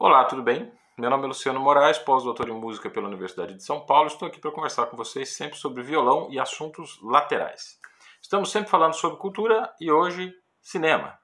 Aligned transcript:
Olá, 0.00 0.24
tudo 0.26 0.44
bem? 0.44 0.70
Meu 0.96 1.10
nome 1.10 1.24
é 1.24 1.26
Luciano 1.26 1.58
Moraes, 1.58 1.98
pós-doutor 1.98 2.48
em 2.48 2.52
música 2.52 2.88
pela 2.88 3.08
Universidade 3.08 3.54
de 3.54 3.64
São 3.64 3.84
Paulo. 3.84 4.06
Estou 4.06 4.28
aqui 4.28 4.38
para 4.38 4.52
conversar 4.52 4.86
com 4.86 4.96
vocês 4.96 5.30
sempre 5.30 5.58
sobre 5.58 5.82
violão 5.82 6.28
e 6.30 6.38
assuntos 6.38 7.00
laterais. 7.02 7.80
Estamos 8.22 8.52
sempre 8.52 8.70
falando 8.70 8.94
sobre 8.94 9.18
cultura 9.18 9.74
e 9.80 9.90
hoje 9.90 10.32
cinema. 10.62 11.18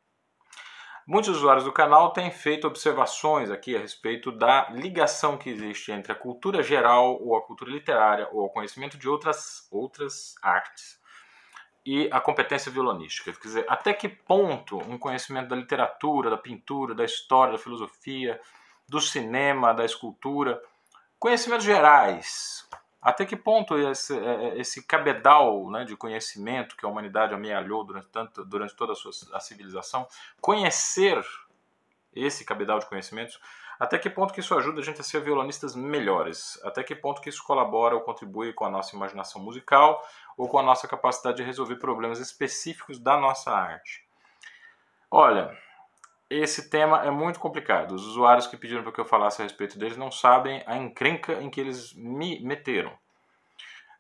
Muitos 1.07 1.37
usuários 1.37 1.65
do 1.65 1.71
canal 1.71 2.13
têm 2.13 2.33
feito 2.33 2.67
observações 2.67 3.49
aqui 3.49 3.77
a 3.77 3.79
respeito 3.79 4.33
da 4.33 4.69
ligação 4.71 5.39
que 5.39 5.51
existe 5.51 5.93
entre 5.93 6.11
a 6.11 6.17
cultura 6.17 6.61
geral 6.61 7.23
ou 7.23 7.37
a 7.37 7.43
cultura 7.43 7.71
literária 7.71 8.29
ou 8.33 8.47
o 8.47 8.51
conhecimento 8.51 8.99
de 8.99 9.09
outras, 9.09 9.69
outras 9.71 10.35
artes 10.43 10.99
e 11.87 12.09
a 12.11 12.21
competência 12.21 12.73
violonística. 12.73 13.33
Quer 13.33 13.47
dizer, 13.47 13.67
até 13.69 13.95
que 13.95 14.09
ponto 14.09 14.79
um 14.79 14.99
conhecimento 14.99 15.51
da 15.51 15.55
literatura, 15.55 16.29
da 16.29 16.37
pintura, 16.37 16.93
da 16.93 17.05
história, 17.05 17.53
da 17.53 17.59
filosofia, 17.59 18.41
do 18.89 19.01
cinema, 19.01 19.73
da 19.73 19.85
escultura, 19.85 20.63
conhecimentos 21.19 21.65
gerais. 21.65 22.69
Até 23.01 23.27
que 23.27 23.37
ponto 23.37 23.77
esse, 23.77 24.19
é, 24.19 24.35
é, 24.35 24.59
esse 24.59 24.83
cabedal 24.83 25.71
né, 25.71 25.85
de 25.85 25.95
conhecimento 25.95 26.75
que 26.77 26.87
a 26.87 26.89
humanidade 26.89 27.35
amealhou 27.35 27.85
durante, 27.85 28.09
tanto, 28.09 28.45
durante 28.45 28.75
toda 28.75 28.93
a, 28.93 28.97
sua, 28.97 29.11
a 29.35 29.41
civilização, 29.41 30.09
conhecer 30.41 31.23
esse 32.15 32.45
cabedal 32.45 32.79
de 32.79 32.87
conhecimentos, 32.87 33.39
até 33.79 33.99
que 33.99 34.09
ponto 34.09 34.33
que 34.33 34.41
isso 34.41 34.57
ajuda 34.57 34.81
a 34.81 34.85
gente 34.85 35.01
a 35.01 35.05
ser 35.05 35.21
violonistas 35.21 35.75
melhores? 35.75 36.59
Até 36.65 36.83
que 36.83 36.95
ponto 36.95 37.21
que 37.21 37.29
isso 37.29 37.45
colabora 37.45 37.95
ou 37.95 38.01
contribui 38.01 38.53
com 38.53 38.65
a 38.65 38.71
nossa 38.71 38.95
imaginação 38.95 39.43
musical 39.43 40.03
ou 40.37 40.49
com 40.49 40.59
a 40.59 40.63
nossa 40.63 40.87
capacidade 40.87 41.39
de 41.39 41.43
resolver 41.43 41.77
problemas 41.77 42.21
específicos 42.21 42.99
da 42.99 43.19
nossa 43.19 43.51
arte? 43.51 44.07
Olha, 45.11 45.57
esse 46.37 46.71
tema 46.71 47.05
é 47.05 47.11
muito 47.11 47.39
complicado. 47.39 47.95
Os 47.95 48.07
usuários 48.07 48.47
que 48.47 48.57
pediram 48.57 48.83
para 48.83 48.93
que 48.93 49.01
eu 49.01 49.05
falasse 49.05 49.41
a 49.41 49.45
respeito 49.45 49.79
deles 49.79 49.97
não 49.97 50.11
sabem 50.11 50.63
a 50.67 50.77
encrenca 50.77 51.35
em 51.35 51.51
que 51.51 51.61
eles 51.61 51.93
me 51.95 52.41
meteram. 52.41 52.93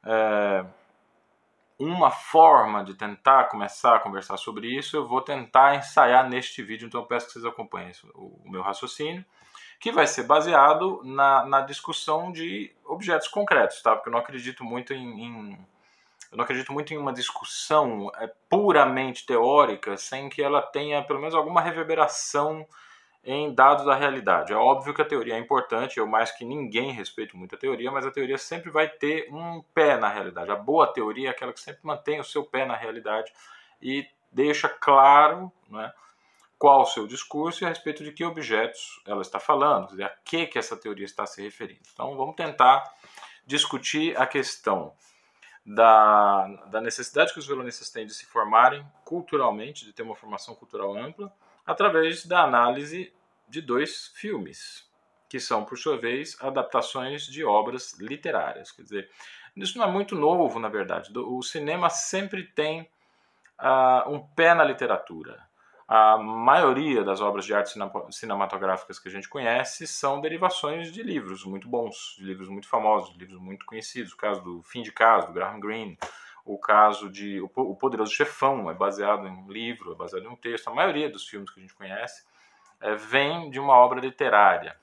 É, 0.04 0.64
uma 1.78 2.10
forma 2.10 2.84
de 2.84 2.94
tentar 2.94 3.44
começar 3.44 3.96
a 3.96 4.00
conversar 4.00 4.36
sobre 4.36 4.68
isso, 4.68 4.96
eu 4.96 5.06
vou 5.06 5.20
tentar 5.20 5.74
ensaiar 5.76 6.28
neste 6.28 6.62
vídeo, 6.62 6.86
então 6.86 7.00
eu 7.00 7.06
peço 7.06 7.26
que 7.26 7.32
vocês 7.32 7.44
acompanhem 7.44 7.92
o 8.14 8.40
meu 8.50 8.62
raciocínio, 8.62 9.24
que 9.80 9.90
vai 9.90 10.06
ser 10.06 10.22
baseado 10.24 11.02
na, 11.04 11.44
na 11.44 11.60
discussão 11.60 12.30
de 12.32 12.74
objetos 12.84 13.28
concretos, 13.28 13.82
tá? 13.82 13.94
Porque 13.94 14.08
eu 14.08 14.12
não 14.12 14.20
acredito 14.20 14.64
muito 14.64 14.94
em, 14.94 15.24
em 15.24 15.66
eu 16.34 16.36
não 16.36 16.42
acredito 16.44 16.72
muito 16.72 16.92
em 16.92 16.96
uma 16.96 17.12
discussão 17.12 18.10
é, 18.16 18.26
puramente 18.50 19.24
teórica 19.24 19.96
sem 19.96 20.28
que 20.28 20.42
ela 20.42 20.60
tenha 20.60 21.00
pelo 21.00 21.20
menos 21.20 21.32
alguma 21.32 21.60
reverberação 21.60 22.66
em 23.22 23.54
dados 23.54 23.86
da 23.86 23.94
realidade. 23.94 24.52
É 24.52 24.56
óbvio 24.56 24.92
que 24.92 25.00
a 25.00 25.04
teoria 25.04 25.36
é 25.36 25.38
importante, 25.38 25.98
eu 25.98 26.08
mais 26.08 26.32
que 26.32 26.44
ninguém 26.44 26.90
respeito 26.90 27.36
muito 27.36 27.54
a 27.54 27.58
teoria, 27.58 27.88
mas 27.92 28.04
a 28.04 28.10
teoria 28.10 28.36
sempre 28.36 28.68
vai 28.68 28.88
ter 28.88 29.32
um 29.32 29.62
pé 29.72 29.96
na 29.96 30.08
realidade. 30.08 30.50
A 30.50 30.56
boa 30.56 30.88
teoria 30.88 31.28
é 31.28 31.30
aquela 31.30 31.52
que 31.52 31.60
sempre 31.60 31.82
mantém 31.84 32.18
o 32.18 32.24
seu 32.24 32.42
pé 32.42 32.66
na 32.66 32.74
realidade 32.74 33.32
e 33.80 34.04
deixa 34.32 34.68
claro 34.68 35.52
né, 35.70 35.92
qual 36.58 36.82
o 36.82 36.86
seu 36.86 37.06
discurso 37.06 37.62
e 37.62 37.64
a 37.64 37.68
respeito 37.68 38.02
de 38.02 38.10
que 38.10 38.24
objetos 38.24 39.00
ela 39.06 39.22
está 39.22 39.38
falando, 39.38 40.02
a 40.02 40.08
que, 40.24 40.46
que 40.46 40.58
essa 40.58 40.76
teoria 40.76 41.04
está 41.04 41.24
se 41.26 41.40
referindo. 41.40 41.82
Então 41.92 42.16
vamos 42.16 42.34
tentar 42.34 42.92
discutir 43.46 44.20
a 44.20 44.26
questão 44.26 44.92
da, 45.64 46.46
da 46.66 46.80
necessidade 46.80 47.32
que 47.32 47.38
os 47.38 47.46
violonistas 47.46 47.90
têm 47.90 48.06
de 48.06 48.14
se 48.14 48.26
formarem 48.26 48.86
culturalmente, 49.04 49.84
de 49.84 49.92
ter 49.92 50.02
uma 50.02 50.14
formação 50.14 50.54
cultural 50.54 50.96
ampla, 50.96 51.34
através 51.64 52.26
da 52.26 52.42
análise 52.42 53.12
de 53.48 53.62
dois 53.62 54.08
filmes, 54.14 54.88
que 55.28 55.40
são, 55.40 55.64
por 55.64 55.78
sua 55.78 55.96
vez, 55.96 56.36
adaptações 56.40 57.24
de 57.26 57.44
obras 57.44 57.98
literárias. 57.98 58.70
Quer 58.70 58.82
dizer, 58.82 59.10
isso 59.56 59.78
não 59.78 59.86
é 59.86 59.90
muito 59.90 60.14
novo, 60.14 60.58
na 60.58 60.68
verdade. 60.68 61.10
O 61.16 61.42
cinema 61.42 61.88
sempre 61.88 62.44
tem 62.44 62.82
uh, 63.58 64.10
um 64.10 64.20
pé 64.20 64.54
na 64.54 64.64
literatura 64.64 65.42
a 65.86 66.16
maioria 66.16 67.04
das 67.04 67.20
obras 67.20 67.44
de 67.44 67.54
arte 67.54 67.78
cinematográficas 68.10 68.98
que 68.98 69.08
a 69.08 69.10
gente 69.10 69.28
conhece 69.28 69.86
são 69.86 70.20
derivações 70.20 70.90
de 70.90 71.02
livros 71.02 71.44
muito 71.44 71.68
bons, 71.68 72.16
de 72.18 72.24
livros 72.24 72.48
muito 72.48 72.66
famosos, 72.66 73.12
de 73.12 73.18
livros 73.18 73.38
muito 73.38 73.66
conhecidos. 73.66 74.12
O 74.12 74.16
caso 74.16 74.42
do 74.42 74.62
Fim 74.62 74.82
de 74.82 74.90
Casa, 74.90 75.26
do 75.26 75.32
Graham 75.34 75.60
Greene, 75.60 75.98
o 76.44 76.58
caso 76.58 77.10
de 77.10 77.40
O 77.40 77.74
Poderoso 77.74 78.12
Chefão, 78.12 78.70
é 78.70 78.74
baseado 78.74 79.26
em 79.26 79.30
um 79.30 79.50
livro, 79.50 79.92
é 79.92 79.94
baseado 79.94 80.24
em 80.24 80.28
um 80.28 80.36
texto. 80.36 80.68
A 80.68 80.74
maioria 80.74 81.08
dos 81.10 81.26
filmes 81.26 81.50
que 81.50 81.60
a 81.60 81.62
gente 81.62 81.74
conhece 81.74 82.24
é, 82.80 82.94
vem 82.94 83.50
de 83.50 83.58
uma 83.58 83.74
obra 83.74 84.00
literária. 84.00 84.76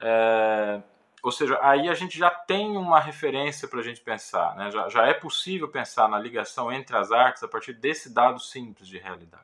É, 0.00 0.82
ou 1.24 1.32
seja, 1.32 1.58
aí 1.62 1.88
a 1.88 1.94
gente 1.94 2.18
já 2.18 2.28
tem 2.28 2.76
uma 2.76 3.00
referência 3.00 3.66
para 3.66 3.80
a 3.80 3.82
gente 3.82 4.02
pensar, 4.02 4.54
né? 4.56 4.70
já, 4.70 4.90
já 4.90 5.06
é 5.06 5.14
possível 5.14 5.66
pensar 5.66 6.06
na 6.06 6.18
ligação 6.18 6.70
entre 6.70 6.94
as 6.94 7.10
artes 7.10 7.42
a 7.42 7.48
partir 7.48 7.72
desse 7.72 8.12
dado 8.12 8.38
simples 8.38 8.86
de 8.86 8.98
realidade. 8.98 9.42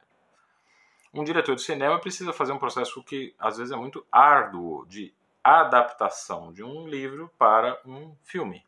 Um 1.15 1.25
diretor 1.25 1.55
de 1.55 1.63
cinema 1.63 1.99
precisa 1.99 2.35
fazer 2.35 2.53
um 2.53 2.59
processo 2.59 3.03
que 3.03 3.35
às 3.39 3.57
vezes 3.57 3.73
é 3.73 3.77
muito 3.77 4.07
árduo 4.13 4.85
de 4.87 5.11
adaptação 5.43 6.53
de 6.53 6.63
um 6.63 6.87
livro 6.87 7.33
para 7.39 7.81
um 7.87 8.15
filme. 8.25 8.63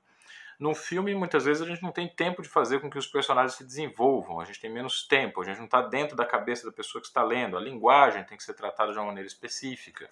No 0.58 0.74
filme, 0.74 1.14
muitas 1.14 1.44
vezes 1.44 1.62
a 1.62 1.66
gente 1.66 1.82
não 1.82 1.92
tem 1.92 2.08
tempo 2.08 2.40
de 2.40 2.48
fazer 2.48 2.80
com 2.80 2.88
que 2.88 2.96
os 2.96 3.06
personagens 3.06 3.56
se 3.56 3.64
desenvolvam, 3.64 4.40
a 4.40 4.46
gente 4.46 4.58
tem 4.58 4.72
menos 4.72 5.06
tempo, 5.06 5.42
a 5.42 5.44
gente 5.44 5.58
não 5.58 5.66
está 5.66 5.82
dentro 5.82 6.16
da 6.16 6.24
cabeça 6.24 6.64
da 6.64 6.72
pessoa 6.72 7.02
que 7.02 7.08
está 7.08 7.22
lendo, 7.22 7.58
a 7.58 7.60
linguagem 7.60 8.24
tem 8.24 8.38
que 8.38 8.42
ser 8.44 8.54
tratada 8.54 8.90
de 8.90 8.98
uma 8.98 9.08
maneira 9.08 9.26
específica. 9.26 10.08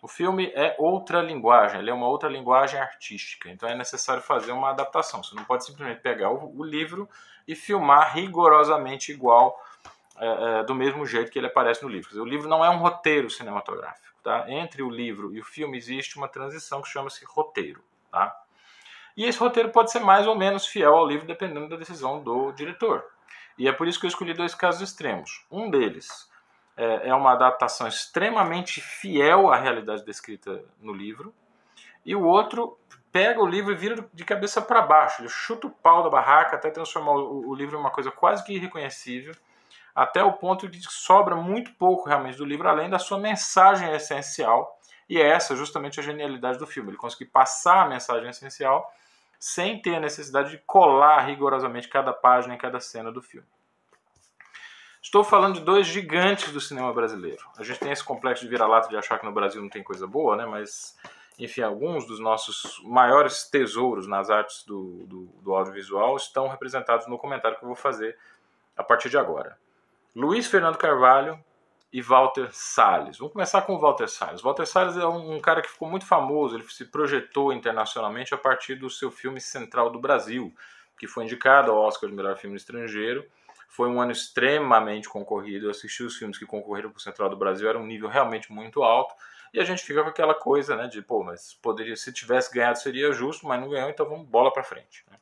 O 0.00 0.08
filme 0.08 0.52
é 0.54 0.76
outra 0.78 1.20
linguagem, 1.20 1.80
ele 1.80 1.90
é 1.90 1.94
uma 1.94 2.06
outra 2.06 2.28
linguagem 2.28 2.78
artística, 2.78 3.50
então 3.50 3.68
é 3.68 3.74
necessário 3.74 4.22
fazer 4.22 4.52
uma 4.52 4.70
adaptação. 4.70 5.22
Você 5.22 5.34
não 5.34 5.44
pode 5.44 5.64
simplesmente 5.64 6.00
pegar 6.00 6.30
o, 6.30 6.56
o 6.56 6.64
livro 6.64 7.08
e 7.46 7.54
filmar 7.54 8.14
rigorosamente 8.14 9.10
igual, 9.10 9.60
é, 10.18 10.60
é, 10.60 10.64
do 10.64 10.74
mesmo 10.74 11.06
jeito 11.06 11.30
que 11.30 11.38
ele 11.38 11.46
aparece 11.46 11.82
no 11.82 11.88
livro. 11.88 12.20
O 12.22 12.24
livro 12.24 12.48
não 12.48 12.64
é 12.64 12.70
um 12.70 12.78
roteiro 12.78 13.30
cinematográfico. 13.30 14.08
Tá? 14.22 14.44
Entre 14.50 14.82
o 14.82 14.90
livro 14.90 15.34
e 15.34 15.40
o 15.40 15.44
filme 15.44 15.76
existe 15.76 16.16
uma 16.16 16.28
transição 16.28 16.82
que 16.82 16.88
chama-se 16.88 17.24
roteiro. 17.24 17.82
Tá? 18.10 18.36
E 19.16 19.24
esse 19.24 19.38
roteiro 19.38 19.70
pode 19.70 19.90
ser 19.90 20.00
mais 20.00 20.26
ou 20.26 20.36
menos 20.36 20.66
fiel 20.66 20.94
ao 20.94 21.06
livro, 21.06 21.26
dependendo 21.26 21.68
da 21.68 21.76
decisão 21.76 22.22
do 22.22 22.52
diretor. 22.52 23.04
E 23.56 23.66
é 23.66 23.72
por 23.72 23.88
isso 23.88 23.98
que 23.98 24.06
eu 24.06 24.08
escolhi 24.08 24.34
dois 24.34 24.54
casos 24.54 24.80
extremos. 24.80 25.44
Um 25.50 25.70
deles 25.70 26.27
é, 26.78 27.08
é 27.08 27.14
uma 27.14 27.32
adaptação 27.32 27.88
extremamente 27.88 28.80
fiel 28.80 29.52
à 29.52 29.56
realidade 29.56 30.04
descrita 30.04 30.64
no 30.80 30.92
livro, 30.92 31.34
e 32.06 32.14
o 32.14 32.24
outro 32.24 32.78
pega 33.10 33.42
o 33.42 33.46
livro 33.46 33.72
e 33.72 33.76
vira 33.76 34.08
de 34.14 34.24
cabeça 34.24 34.62
para 34.62 34.80
baixo, 34.80 35.20
ele 35.20 35.28
chuta 35.28 35.66
o 35.66 35.70
pau 35.70 36.04
da 36.04 36.08
barraca 36.08 36.54
até 36.54 36.70
transformar 36.70 37.12
o, 37.12 37.48
o 37.48 37.54
livro 37.54 37.76
em 37.76 37.80
uma 37.80 37.90
coisa 37.90 38.12
quase 38.12 38.44
que 38.44 38.54
irreconhecível, 38.54 39.34
até 39.92 40.22
o 40.22 40.34
ponto 40.34 40.68
de 40.68 40.78
que 40.78 40.92
sobra 40.92 41.34
muito 41.34 41.72
pouco 41.74 42.08
realmente 42.08 42.38
do 42.38 42.44
livro, 42.44 42.68
além 42.68 42.88
da 42.88 43.00
sua 43.00 43.18
mensagem 43.18 43.92
essencial, 43.92 44.78
e 45.08 45.20
é 45.20 45.26
essa 45.26 45.56
justamente 45.56 45.98
a 45.98 46.02
genialidade 46.02 46.58
do 46.58 46.66
filme, 46.66 46.90
ele 46.90 46.96
conseguir 46.96 47.26
passar 47.26 47.82
a 47.82 47.88
mensagem 47.88 48.30
essencial 48.30 48.88
sem 49.40 49.82
ter 49.82 49.96
a 49.96 50.00
necessidade 50.00 50.50
de 50.50 50.58
colar 50.58 51.20
rigorosamente 51.22 51.88
cada 51.88 52.12
página 52.12 52.54
em 52.54 52.58
cada 52.58 52.78
cena 52.78 53.10
do 53.10 53.20
filme. 53.20 53.46
Estou 55.02 55.22
falando 55.22 55.54
de 55.54 55.60
dois 55.60 55.86
gigantes 55.86 56.52
do 56.52 56.60
cinema 56.60 56.92
brasileiro. 56.92 57.44
A 57.56 57.62
gente 57.62 57.78
tem 57.78 57.92
esse 57.92 58.02
complexo 58.02 58.42
de 58.42 58.50
vira-lata 58.50 58.88
de 58.88 58.96
achar 58.96 59.18
que 59.18 59.24
no 59.24 59.32
Brasil 59.32 59.62
não 59.62 59.68
tem 59.68 59.82
coisa 59.82 60.06
boa, 60.06 60.36
né? 60.36 60.44
Mas, 60.44 60.96
enfim, 61.38 61.62
alguns 61.62 62.06
dos 62.06 62.18
nossos 62.18 62.82
maiores 62.84 63.44
tesouros 63.44 64.06
nas 64.06 64.28
artes 64.28 64.64
do, 64.64 65.06
do, 65.06 65.24
do 65.40 65.54
audiovisual 65.54 66.16
estão 66.16 66.48
representados 66.48 67.06
no 67.06 67.16
comentário 67.16 67.56
que 67.56 67.64
eu 67.64 67.68
vou 67.68 67.76
fazer 67.76 68.16
a 68.76 68.82
partir 68.82 69.08
de 69.08 69.16
agora. 69.16 69.56
Luiz 70.14 70.46
Fernando 70.48 70.76
Carvalho 70.76 71.38
e 71.92 72.02
Walter 72.02 72.48
Salles. 72.52 73.18
Vamos 73.18 73.32
começar 73.32 73.62
com 73.62 73.74
o 73.74 73.78
Walter 73.78 74.08
Salles. 74.08 74.42
Walter 74.42 74.66
Salles 74.66 74.96
é 74.96 75.06
um, 75.06 75.36
um, 75.36 75.40
cara 75.40 75.62
que 75.62 75.70
ficou 75.70 75.88
muito 75.88 76.06
famoso, 76.06 76.56
ele 76.56 76.64
se 76.68 76.84
projetou 76.84 77.52
internacionalmente 77.52 78.34
a 78.34 78.36
partir 78.36 78.74
do 78.74 78.90
seu 78.90 79.10
filme 79.10 79.40
Central 79.40 79.90
do 79.90 79.98
Brasil, 79.98 80.52
que 80.98 81.06
foi 81.06 81.24
indicado 81.24 81.70
ao 81.70 81.78
Oscar 81.78 82.10
de 82.10 82.16
melhor 82.16 82.36
filme 82.36 82.56
estrangeiro 82.56 83.24
foi 83.68 83.88
um 83.88 84.00
ano 84.00 84.10
extremamente 84.10 85.08
concorrido. 85.08 85.66
Eu 85.66 85.70
assisti 85.70 86.02
os 86.02 86.16
filmes 86.16 86.38
que 86.38 86.46
concorreram 86.46 86.90
para 86.90 86.96
o 86.96 87.00
Central 87.00 87.28
do 87.28 87.36
Brasil, 87.36 87.68
era 87.68 87.78
um 87.78 87.86
nível 87.86 88.08
realmente 88.08 88.50
muito 88.50 88.82
alto. 88.82 89.14
E 89.52 89.60
a 89.60 89.64
gente 89.64 89.82
fica 89.82 90.02
com 90.02 90.08
aquela 90.08 90.34
coisa, 90.34 90.74
né, 90.74 90.88
de, 90.88 91.00
pô, 91.00 91.22
mas 91.22 91.54
poderia, 91.54 91.94
se 91.94 92.12
tivesse 92.12 92.52
ganhado 92.52 92.78
seria 92.78 93.12
justo, 93.12 93.46
mas 93.46 93.60
não 93.60 93.68
ganhou, 93.68 93.88
então 93.88 94.08
vamos 94.08 94.26
bola 94.26 94.52
para 94.52 94.64
frente. 94.64 95.04
Né? 95.10 95.16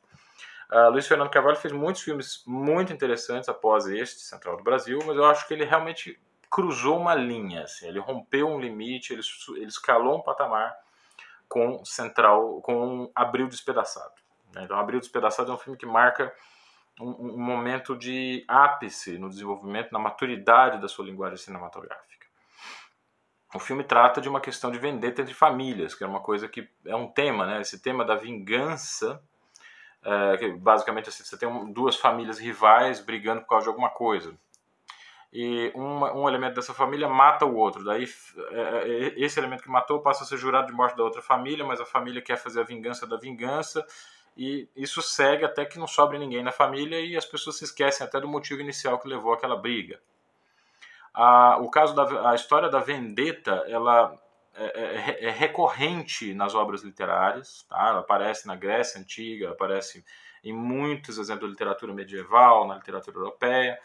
Uh, 0.71 0.89
Luiz 0.89 1.07
Fernando 1.07 1.29
Carvalho 1.29 1.55
fez 1.55 1.73
muitos 1.73 2.01
filmes 2.01 2.43
muito 2.45 2.91
interessantes 2.91 3.47
após 3.47 3.85
este, 3.87 4.19
Central 4.21 4.57
do 4.57 4.63
Brasil, 4.63 4.99
mas 5.05 5.15
eu 5.15 5.25
acho 5.25 5.47
que 5.47 5.53
ele 5.53 5.63
realmente 5.63 6.19
cruzou 6.49 6.97
uma 6.97 7.13
linha, 7.13 7.63
assim, 7.63 7.87
ele 7.87 7.99
rompeu 7.99 8.47
um 8.47 8.59
limite, 8.59 9.13
ele, 9.13 9.21
ele 9.55 9.65
escalou 9.65 10.17
um 10.17 10.21
patamar 10.21 10.75
com 11.47 11.83
Central, 11.85 12.61
com 12.61 13.09
Abril 13.15 13.47
Despedaçado. 13.47 14.13
Né? 14.53 14.63
Então, 14.63 14.77
Abril 14.77 14.99
Despedaçado 14.99 15.51
é 15.51 15.55
um 15.55 15.57
filme 15.57 15.77
que 15.77 15.85
marca 15.85 16.33
um, 16.99 17.37
momento 17.37 17.95
de 17.95 18.43
ápice 18.47 19.17
no 19.17 19.29
desenvolvimento, 19.29 19.91
na 19.91 19.99
maturidade 19.99 20.81
da 20.81 20.87
sua 20.87 21.05
linguagem 21.05 21.37
cinematográfica. 21.37 22.27
o 23.53 23.59
filme 23.59 23.83
trata 23.83 24.19
de 24.19 24.27
uma 24.27 24.41
questão 24.41 24.71
de 24.71 24.79
vendetta 24.79 25.21
entre 25.21 25.33
famílias, 25.33 25.95
que 25.95 26.03
é 26.03 26.07
uma 26.07 26.19
coisa 26.19 26.47
que 26.47 26.69
é 26.85 26.95
um 26.95 27.07
tema, 27.07 27.45
né? 27.45 27.61
Esse 27.61 27.81
tema 27.81 28.03
da 28.03 28.15
vingança, 28.15 29.21
é, 30.03 30.37
que 30.37 30.51
basicamente 30.53 31.09
assim, 31.09 31.23
você 31.23 31.37
tem 31.37 31.71
duas 31.71 31.95
famílias 31.95 32.39
rivais 32.39 32.99
brigando 32.99 33.41
por 33.41 33.49
causa 33.49 33.63
de 33.65 33.69
alguma 33.69 33.89
coisa. 33.89 34.37
E 35.31 35.71
um, 35.75 36.03
um 36.21 36.27
elemento 36.27 36.55
dessa 36.55 36.73
família 36.73 37.07
mata 37.07 37.45
o 37.45 37.55
outro. 37.55 37.83
Daí 37.83 38.05
é, 38.51 38.61
é, 38.61 39.19
esse 39.19 39.39
elemento 39.39 39.63
que 39.63 39.69
matou 39.69 40.01
passa 40.01 40.23
a 40.23 40.27
ser 40.27 40.37
jurado 40.37 40.67
de 40.67 40.73
morte 40.73 40.95
da 40.95 41.03
outra 41.03 41.21
família, 41.21 41.65
mas 41.65 41.81
a 41.81 41.85
família 41.85 42.21
quer 42.21 42.37
fazer 42.37 42.61
a 42.61 42.63
vingança 42.63 43.05
da 43.05 43.17
vingança. 43.17 43.85
E 44.37 44.69
isso 44.75 45.01
segue 45.01 45.43
até 45.43 45.65
que 45.65 45.79
não 45.79 45.87
sobre 45.87 46.19
ninguém 46.19 46.43
na 46.43 46.51
família 46.51 46.99
e 46.99 47.17
as 47.17 47.25
pessoas 47.25 47.57
se 47.57 47.63
esquecem 47.63 48.05
até 48.05 48.21
do 48.21 48.27
motivo 48.27 48.61
inicial 48.61 48.99
que 48.99 49.07
levou 49.07 49.33
àquela 49.33 49.55
briga. 49.55 49.99
A, 51.11 51.57
o 51.57 51.71
caso 51.71 51.95
da 51.95 52.29
a 52.29 52.35
história 52.35 52.69
da 52.69 52.79
vendetta, 52.79 53.65
ela 53.67 54.15
é, 54.53 54.65
é, 54.65 55.25
é, 55.25 55.31
recorrente 55.31 56.33
nas 56.35 56.53
obras 56.53 56.83
literárias, 56.83 57.63
tá? 57.69 57.89
ela 57.89 57.99
aparece 58.01 58.45
na 58.45 58.55
Grécia 58.55 59.01
Antiga, 59.01 59.51
aparece 59.51 60.05
em 60.43 60.53
muitos 60.53 61.17
exemplos 61.17 61.47
da 61.47 61.51
literatura 61.51 61.91
medieval, 61.91 62.67
na 62.67 62.75
literatura 62.75 63.17
europeia, 63.17 63.79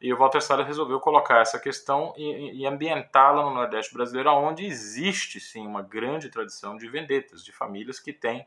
e 0.00 0.12
o 0.12 0.16
Walter 0.16 0.40
Salles 0.40 0.66
resolveu 0.66 1.00
colocar 1.00 1.40
essa 1.40 1.58
questão 1.58 2.14
e, 2.16 2.62
e 2.62 2.66
ambientá-la 2.66 3.42
no 3.42 3.54
Nordeste 3.54 3.92
brasileiro, 3.92 4.30
onde 4.30 4.64
existe 4.64 5.40
sim 5.40 5.66
uma 5.66 5.82
grande 5.82 6.28
tradição 6.28 6.76
de 6.76 6.88
vendetas, 6.88 7.44
de 7.44 7.52
famílias 7.52 7.98
que 7.98 8.12
têm 8.12 8.46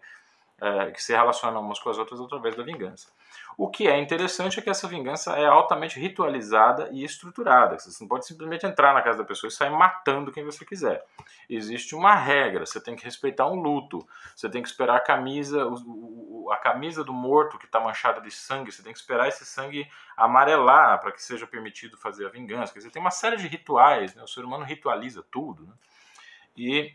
é, 0.61 0.91
que 0.91 1.01
se 1.01 1.11
relacionam 1.11 1.59
umas 1.59 1.79
com 1.79 1.89
as 1.89 1.97
outras 1.97 2.21
através 2.21 2.55
da 2.55 2.61
vingança. 2.61 3.07
O 3.57 3.67
que 3.67 3.87
é 3.87 3.99
interessante 3.99 4.59
é 4.59 4.61
que 4.61 4.69
essa 4.69 4.87
vingança 4.87 5.33
é 5.33 5.45
altamente 5.45 5.99
ritualizada 5.99 6.87
e 6.91 7.03
estruturada. 7.03 7.79
Você 7.79 8.01
não 8.01 8.07
pode 8.07 8.27
simplesmente 8.27 8.65
entrar 8.65 8.93
na 8.93 9.01
casa 9.01 9.17
da 9.17 9.23
pessoa 9.23 9.49
e 9.49 9.51
sair 9.51 9.71
matando 9.71 10.31
quem 10.31 10.45
você 10.45 10.63
quiser. 10.63 11.03
Existe 11.49 11.95
uma 11.95 12.13
regra, 12.15 12.63
você 12.63 12.79
tem 12.79 12.95
que 12.95 13.03
respeitar 13.03 13.47
um 13.47 13.55
luto, 13.55 14.07
você 14.35 14.47
tem 14.47 14.61
que 14.61 14.69
esperar 14.69 14.97
a 14.97 14.99
camisa, 14.99 15.67
a 16.51 16.57
camisa 16.57 17.03
do 17.03 17.11
morto 17.11 17.57
que 17.57 17.65
está 17.65 17.79
manchada 17.79 18.21
de 18.21 18.29
sangue, 18.29 18.71
você 18.71 18.83
tem 18.83 18.93
que 18.93 18.99
esperar 18.99 19.27
esse 19.27 19.43
sangue 19.43 19.89
amarelar 20.15 20.99
para 20.99 21.11
que 21.11 21.23
seja 21.23 21.47
permitido 21.47 21.97
fazer 21.97 22.27
a 22.27 22.29
vingança. 22.29 22.71
Quer 22.71 22.79
dizer, 22.79 22.91
tem 22.91 23.01
uma 23.01 23.11
série 23.11 23.37
de 23.37 23.47
rituais, 23.47 24.13
né? 24.13 24.21
o 24.21 24.27
ser 24.27 24.45
humano 24.45 24.63
ritualiza 24.63 25.23
tudo. 25.31 25.65
Né? 25.65 25.73
E 26.55 26.93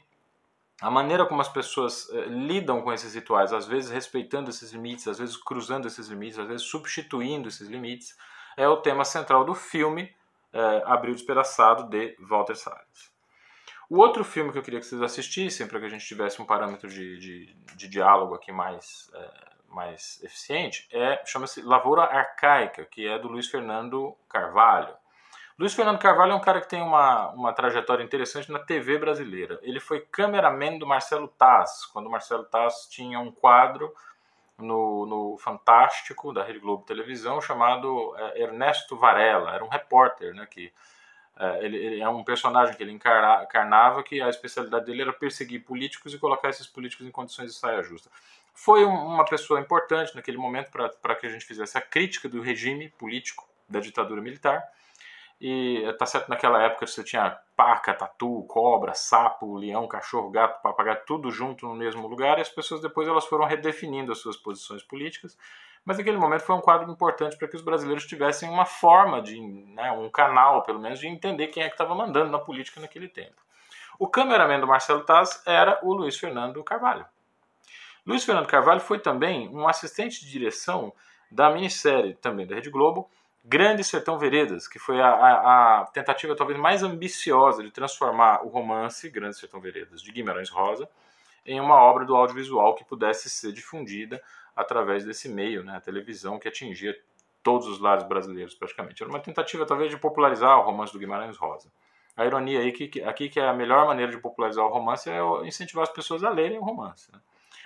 a 0.81 0.91
maneira 0.91 1.25
como 1.25 1.41
as 1.41 1.49
pessoas 1.49 2.09
eh, 2.11 2.27
lidam 2.27 2.83
com 2.83 2.93
esses 2.93 3.15
rituais, 3.15 3.53
às 3.53 3.67
vezes 3.67 3.91
respeitando 3.91 4.51
esses 4.51 4.73
limites, 4.73 5.09
às 5.09 5.19
vezes 5.19 5.37
cruzando 5.37 5.87
esses 5.87 6.09
limites, 6.09 6.39
às 6.39 6.47
vezes 6.47 6.67
substituindo 6.67 7.49
esses 7.49 7.69
limites, 7.69 8.17
é 8.57 8.69
o 8.69 8.77
tema 8.77 9.05
central 9.05 9.45
do 9.45 9.55
filme 9.55 10.15
eh, 10.53 10.83
Abril 10.85 11.15
Despedaçado 11.15 11.89
de 11.89 12.15
Walter 12.21 12.57
Salles. 12.57 13.15
O 13.89 13.99
outro 13.99 14.25
filme 14.25 14.53
que 14.53 14.59
eu 14.59 14.63
queria 14.63 14.81
que 14.81 14.87
vocês 14.87 15.01
assistissem, 15.01 15.67
para 15.67 15.79
que 15.79 15.87
a 15.87 15.89
gente 15.89 16.05
tivesse 16.05 16.43
um 16.43 16.45
parâmetro 16.45 16.89
de, 16.89 17.19
de, 17.19 17.55
de 17.77 17.89
diálogo 17.89 18.35
aqui 18.35 18.53
mais, 18.53 19.11
eh, 19.15 19.51
mais 19.69 20.23
eficiente, 20.23 20.87
é 20.93 21.25
chama-se 21.25 21.63
Lavoura 21.63 22.03
Arcaica, 22.03 22.85
que 22.85 23.07
é 23.07 23.19
do 23.19 23.29
Luiz 23.29 23.49
Fernando 23.49 24.15
Carvalho. 24.29 24.95
Luiz 25.59 25.73
Fernando 25.73 25.99
Carvalho 25.99 26.33
é 26.33 26.35
um 26.35 26.41
cara 26.41 26.61
que 26.61 26.69
tem 26.69 26.83
uma, 26.83 27.31
uma 27.31 27.51
trajetória 27.51 28.05
interessante 28.05 28.53
na 28.53 28.59
TV 28.59 28.99
brasileira. 28.99 29.59
Ele 29.63 29.81
foi 29.81 30.01
cameraman 30.01 30.77
do 30.77 30.87
Marcelo 30.87 31.29
Taz, 31.29 31.87
quando 31.87 32.09
o 32.09 32.11
Marcelo 32.11 32.45
Taz 32.45 32.87
tinha 32.91 33.19
um 33.19 33.33
quadro 33.33 33.95
no, 34.59 35.07
no 35.07 35.39
Fantástico, 35.39 36.31
da 36.31 36.45
Rede 36.45 36.59
Globo 36.59 36.85
Televisão, 36.85 37.41
chamado 37.41 38.15
é, 38.19 38.43
Ernesto 38.43 38.99
Varela. 38.99 39.55
Era 39.55 39.65
um 39.65 39.69
repórter, 39.69 40.35
né, 40.35 40.45
que 40.45 40.71
é, 41.39 41.65
ele, 41.65 41.79
ele, 41.79 42.01
é 42.03 42.09
um 42.09 42.23
personagem 42.23 42.77
que 42.77 42.83
ele 42.83 42.93
encarna, 42.93 43.45
encarnava 43.45 44.03
que 44.03 44.21
a 44.21 44.29
especialidade 44.29 44.85
dele 44.85 45.03
era 45.03 45.13
perseguir 45.15 45.65
políticos 45.65 46.13
e 46.13 46.19
colocar 46.19 46.51
esses 46.51 46.67
políticos 46.67 47.07
em 47.07 47.11
condições 47.11 47.53
de 47.53 47.59
saia 47.59 47.83
justa. 47.83 48.11
Foi 48.53 48.85
um, 48.85 48.93
uma 48.93 49.25
pessoa 49.25 49.59
importante 49.59 50.15
naquele 50.15 50.37
momento 50.37 50.71
para 50.71 51.15
que 51.15 51.27
a 51.27 51.31
gente 51.31 51.47
fizesse 51.47 51.79
a 51.79 51.81
crítica 51.81 52.29
do 52.29 52.43
regime 52.43 52.91
político 52.91 53.49
da 53.67 53.81
ditadura 53.81 54.21
militar 54.21 54.63
e 55.41 55.85
tá 55.99 56.07
certo, 56.07 56.29
naquela 56.29 56.63
época 56.63 56.87
você 56.87 57.05
tinha 57.05 57.39
paca, 57.57 57.93
tatu, 57.93 58.45
cobra, 58.49 58.95
sapo, 58.95 59.57
leão, 59.57 59.87
cachorro, 59.87 60.31
gato, 60.31 60.63
papagaio, 60.63 61.01
tudo 61.07 61.31
junto 61.31 61.67
no 61.67 61.75
mesmo 61.75 62.07
lugar, 62.07 62.39
e 62.39 62.43
as 62.43 62.49
pessoas 62.49 62.81
depois 62.81 63.07
elas 63.07 63.27
foram 63.27 63.45
redefinindo 63.45 64.13
as 64.13 64.19
suas 64.19 64.37
posições 64.37 64.83
políticas. 64.83 65.37
Mas 65.85 65.99
naquele 65.99 66.17
momento 66.17 66.41
foi 66.41 66.57
um 66.57 66.61
quadro 66.61 66.91
importante 66.91 67.37
para 67.37 67.47
que 67.47 67.55
os 67.55 67.63
brasileiros 67.63 68.07
tivessem 68.07 68.49
uma 68.49 68.65
forma 68.65 69.23
de, 69.23 69.41
né, 69.41 69.93
um 69.93 70.11
canal, 70.11 70.63
pelo 70.63 70.81
menos, 70.81 70.99
de 70.99 71.07
entender 71.07 71.47
quem 71.47 71.63
é 71.63 71.69
que 71.69 71.75
estava 71.75 71.95
mandando 71.95 72.31
na 72.31 72.41
política 72.41 72.81
naquele 72.81 73.09
tempo. 73.09 73.41
O 73.99 74.09
cameraman 74.09 74.59
do 74.59 74.67
Marcelo 74.67 75.05
Taz 75.05 75.43
era 75.47 75.79
o 75.83 75.93
Luiz 75.95 76.19
Fernando 76.19 76.63
Carvalho. 76.65 77.07
Luiz 78.05 78.25
Fernando 78.25 78.47
Carvalho 78.47 78.81
foi 78.81 78.99
também 78.99 79.49
um 79.49 79.69
assistente 79.69 80.25
de 80.25 80.31
direção 80.31 80.93
da 81.31 81.51
minissérie, 81.51 82.15
também 82.15 82.47
da 82.47 82.57
Rede 82.57 82.71
Globo, 82.71 83.09
Grande 83.49 83.85
Sertão 83.85 84.19
Veredas, 84.19 84.67
que 84.67 84.77
foi 84.77 85.01
a, 85.01 85.07
a, 85.07 85.81
a, 85.81 85.87
tentativa 85.87 86.35
talvez 86.35 86.59
mais 86.59 86.83
ambiciosa 86.83 87.63
de 87.63 87.71
transformar 87.71 88.45
o 88.45 88.49
romance 88.49 89.09
Grande 89.09 89.39
Sertão 89.39 89.61
Veredas 89.61 90.03
de 90.03 90.11
Guimarães 90.11 90.51
Rosa 90.51 90.89
em 91.47 91.61
uma 91.61 91.77
obra 91.77 92.05
do 92.05 92.17
audiovisual 92.17 92.75
que 92.75 92.85
pudesse 92.85 93.31
ser 93.31 93.53
difundida 93.53 94.21
através 94.57 95.05
desse 95.05 95.29
meio, 95.29 95.63
né, 95.63 95.77
a 95.77 95.81
televisão, 95.81 96.41
que 96.41 96.49
atingia 96.49 96.99
todos 97.41 97.69
os 97.69 97.79
lares 97.79 98.03
brasileiros 98.03 98.53
praticamente. 98.53 99.01
Era 99.01 99.13
uma 99.13 99.21
tentativa 99.21 99.65
talvez 99.65 99.91
de 99.91 99.97
popularizar 99.97 100.59
o 100.59 100.63
romance 100.63 100.93
do 100.93 100.99
Guimarães 100.99 101.37
Rosa. 101.37 101.71
A 102.17 102.27
ironia 102.27 102.59
aí 102.59 102.73
que, 102.73 103.01
aqui 103.05 103.29
que 103.29 103.39
é 103.39 103.47
a 103.47 103.53
melhor 103.53 103.87
maneira 103.87 104.11
de 104.11 104.19
popularizar 104.19 104.65
o 104.65 104.71
romance 104.71 105.09
é 105.09 105.21
incentivar 105.47 105.85
as 105.85 105.91
pessoas 105.91 106.25
a 106.25 106.31
lerem 106.31 106.59
o 106.59 106.65
romance. 106.65 107.13
Né? 107.13 107.21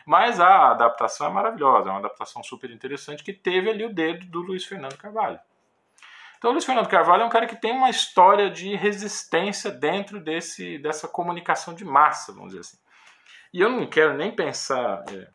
Mas 0.04 0.38
a 0.40 0.72
adaptação 0.72 1.26
é 1.28 1.30
maravilhosa, 1.30 1.88
é 1.88 1.92
uma 1.92 2.00
adaptação 2.00 2.42
super 2.42 2.70
interessante 2.70 3.24
que 3.24 3.32
teve 3.32 3.70
ali 3.70 3.86
o 3.86 3.94
dedo 3.94 4.26
do 4.26 4.42
Luiz 4.42 4.66
Fernando 4.66 4.98
Carvalho. 4.98 5.40
Então, 6.40 6.52
Luiz 6.52 6.64
Fernando 6.64 6.88
Carvalho 6.88 7.22
é 7.22 7.26
um 7.26 7.30
cara 7.30 7.46
que 7.46 7.54
tem 7.54 7.70
uma 7.70 7.90
história 7.90 8.48
de 8.48 8.74
resistência 8.74 9.70
dentro 9.70 10.18
desse, 10.18 10.78
dessa 10.78 11.06
comunicação 11.06 11.74
de 11.74 11.84
massa, 11.84 12.32
vamos 12.32 12.48
dizer 12.48 12.60
assim. 12.60 12.78
E 13.52 13.60
eu 13.60 13.68
não 13.68 13.86
quero 13.86 14.16
nem 14.16 14.34
pensar 14.34 15.04
é, 15.12 15.28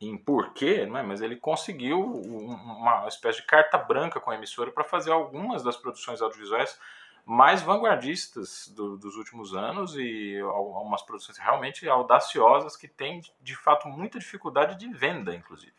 em 0.00 0.18
porquê, 0.18 0.84
né, 0.86 1.04
mas 1.04 1.20
ele 1.20 1.36
conseguiu 1.36 2.00
uma 2.00 3.06
espécie 3.06 3.42
de 3.42 3.46
carta 3.46 3.78
branca 3.78 4.18
com 4.18 4.32
a 4.32 4.34
emissora 4.34 4.72
para 4.72 4.82
fazer 4.82 5.12
algumas 5.12 5.62
das 5.62 5.76
produções 5.76 6.20
audiovisuais 6.20 6.76
mais 7.24 7.62
vanguardistas 7.62 8.66
do, 8.74 8.96
dos 8.96 9.14
últimos 9.14 9.54
anos 9.54 9.94
e 9.94 10.36
algumas 10.40 11.02
produções 11.02 11.38
realmente 11.38 11.88
audaciosas 11.88 12.76
que 12.76 12.88
têm, 12.88 13.20
de 13.40 13.54
fato, 13.54 13.86
muita 13.86 14.18
dificuldade 14.18 14.76
de 14.76 14.92
venda, 14.92 15.32
inclusive. 15.32 15.74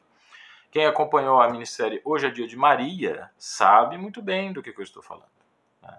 Quem 0.72 0.86
acompanhou 0.86 1.42
a 1.42 1.50
minissérie 1.50 2.02
Hoje 2.06 2.28
é 2.28 2.30
Dia 2.30 2.48
de 2.48 2.56
Maria 2.56 3.30
sabe 3.38 3.98
muito 3.98 4.22
bem 4.22 4.54
do 4.54 4.62
que, 4.62 4.72
que 4.72 4.80
eu 4.80 4.84
estou 4.84 5.02
falando. 5.02 5.30
Né? 5.82 5.98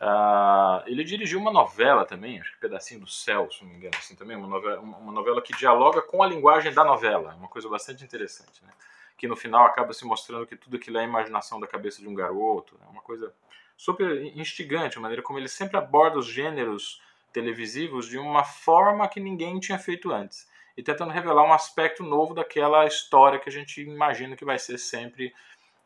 Uh, 0.00 0.82
ele 0.86 1.04
dirigiu 1.04 1.38
uma 1.38 1.52
novela 1.52 2.04
também, 2.04 2.40
acho 2.40 2.52
que 2.52 2.58
Pedacinho 2.58 3.00
do 3.00 3.06
Céu, 3.06 3.48
se 3.50 3.62
não 3.62 3.70
me 3.70 3.76
engano, 3.76 3.94
assim, 3.96 4.16
também, 4.16 4.36
uma 4.36 4.48
novela, 4.48 4.80
uma 4.80 5.12
novela 5.12 5.40
que 5.40 5.56
dialoga 5.56 6.02
com 6.02 6.22
a 6.22 6.26
linguagem 6.26 6.72
da 6.72 6.84
novela, 6.84 7.34
uma 7.36 7.48
coisa 7.48 7.68
bastante 7.68 8.02
interessante, 8.02 8.64
né? 8.64 8.72
que 9.16 9.28
no 9.28 9.36
final 9.36 9.64
acaba 9.64 9.92
se 9.92 10.04
mostrando 10.04 10.46
que 10.46 10.56
tudo 10.56 10.76
aquilo 10.76 10.98
é 10.98 11.00
a 11.00 11.04
imaginação 11.04 11.58
da 11.60 11.66
cabeça 11.66 12.00
de 12.00 12.08
um 12.08 12.14
garoto, 12.14 12.76
né? 12.80 12.86
uma 12.90 13.02
coisa 13.02 13.32
super 13.76 14.22
instigante, 14.36 14.98
a 14.98 15.00
maneira 15.00 15.22
como 15.22 15.38
ele 15.38 15.48
sempre 15.48 15.76
aborda 15.76 16.18
os 16.18 16.26
gêneros 16.26 17.00
televisivos 17.32 18.08
de 18.08 18.18
uma 18.18 18.42
forma 18.42 19.06
que 19.06 19.20
ninguém 19.20 19.60
tinha 19.60 19.78
feito 19.78 20.10
antes 20.10 20.47
e 20.78 20.82
tentando 20.82 21.10
revelar 21.10 21.42
um 21.42 21.52
aspecto 21.52 22.04
novo 22.04 22.32
daquela 22.32 22.86
história 22.86 23.40
que 23.40 23.48
a 23.48 23.52
gente 23.52 23.82
imagina 23.82 24.36
que 24.36 24.44
vai 24.44 24.60
ser 24.60 24.78
sempre, 24.78 25.34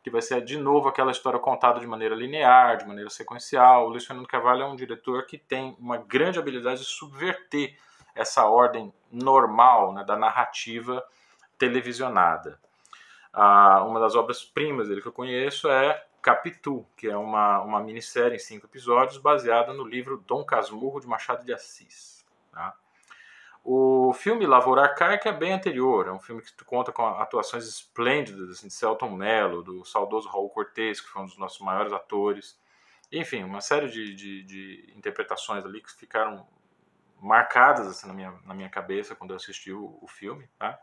que 0.03 0.11
vai 0.11 0.21
ser 0.21 0.39
de 0.45 0.55
novo 0.55 0.87
aquela 0.87 1.11
história 1.11 1.39
contada 1.39 1.79
de 1.79 1.87
maneira 1.87 2.13
linear, 2.13 2.77
de 2.77 2.85
maneira 2.85 3.09
sequencial. 3.09 3.87
O 3.87 3.89
Luiz 3.89 4.05
Fernando 4.05 4.27
Carvalho 4.27 4.61
é 4.61 4.65
um 4.67 4.75
diretor 4.75 5.25
que 5.25 5.39
tem 5.39 5.75
uma 5.79 5.97
grande 5.97 6.37
habilidade 6.37 6.81
de 6.81 6.85
subverter 6.85 7.75
essa 8.13 8.45
ordem 8.45 8.93
normal 9.11 9.93
né, 9.93 10.03
da 10.03 10.15
narrativa 10.15 11.03
televisionada. 11.57 12.59
Ah, 13.33 13.83
uma 13.83 13.99
das 13.99 14.13
obras-primas 14.15 14.89
dele 14.89 15.01
que 15.01 15.07
eu 15.07 15.11
conheço 15.11 15.71
é 15.71 16.05
Capitu, 16.21 16.85
que 16.95 17.07
é 17.07 17.17
uma, 17.17 17.61
uma 17.61 17.79
minissérie 17.79 18.35
em 18.35 18.39
cinco 18.39 18.67
episódios 18.67 19.17
baseada 19.17 19.73
no 19.73 19.85
livro 19.85 20.23
Dom 20.27 20.45
Casmurro 20.45 21.01
de 21.01 21.07
Machado 21.07 21.43
de 21.43 21.51
Assis. 21.51 22.23
Tá? 22.51 22.75
O 23.63 24.11
filme 24.11 24.45
Lavoura 24.45 24.81
Arcaica 24.81 25.29
é 25.29 25.31
bem 25.31 25.53
anterior, 25.53 26.07
é 26.07 26.11
um 26.11 26.19
filme 26.19 26.41
que 26.41 26.51
conta 26.65 26.91
com 26.91 27.05
atuações 27.05 27.65
esplêndidas 27.65 28.49
assim, 28.49 28.67
de 28.67 28.73
Celton 28.73 29.09
Mello, 29.11 29.63
do 29.63 29.85
saudoso 29.85 30.27
Raul 30.27 30.49
Cortez, 30.49 30.99
que 30.99 31.07
foi 31.07 31.21
um 31.21 31.25
dos 31.25 31.37
nossos 31.37 31.59
maiores 31.59 31.93
atores. 31.93 32.59
Enfim, 33.09 33.43
uma 33.43 33.61
série 33.61 33.87
de, 33.87 34.13
de, 34.13 34.43
de 34.43 34.93
interpretações 34.97 35.63
ali 35.63 35.81
que 35.81 35.91
ficaram 35.93 36.45
marcadas 37.21 37.87
assim, 37.87 38.05
na, 38.05 38.13
minha, 38.13 38.33
na 38.45 38.53
minha 38.53 38.69
cabeça 38.69 39.15
quando 39.15 39.29
eu 39.29 39.37
assisti 39.37 39.71
o, 39.71 39.97
o 40.01 40.07
filme. 40.07 40.45
Tá? 40.59 40.77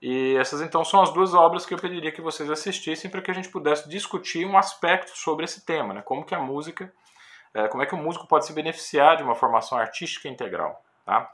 E 0.00 0.34
essas 0.36 0.62
então 0.62 0.82
são 0.82 1.02
as 1.02 1.12
duas 1.12 1.34
obras 1.34 1.66
que 1.66 1.74
eu 1.74 1.78
pediria 1.78 2.10
que 2.10 2.22
vocês 2.22 2.50
assistissem 2.50 3.10
para 3.10 3.20
que 3.20 3.30
a 3.30 3.34
gente 3.34 3.50
pudesse 3.50 3.86
discutir 3.90 4.46
um 4.46 4.56
aspecto 4.56 5.10
sobre 5.18 5.44
esse 5.44 5.66
tema, 5.66 5.92
né? 5.92 6.00
como 6.00 6.24
que 6.24 6.34
a 6.34 6.40
música 6.40 6.90
é, 7.52 7.68
como 7.68 7.82
é 7.82 7.86
que 7.86 7.94
o 7.94 7.98
músico 7.98 8.26
pode 8.26 8.46
se 8.46 8.52
beneficiar 8.54 9.16
de 9.16 9.22
uma 9.22 9.34
formação 9.34 9.76
artística 9.76 10.28
integral. 10.28 10.82
Tá? 11.04 11.30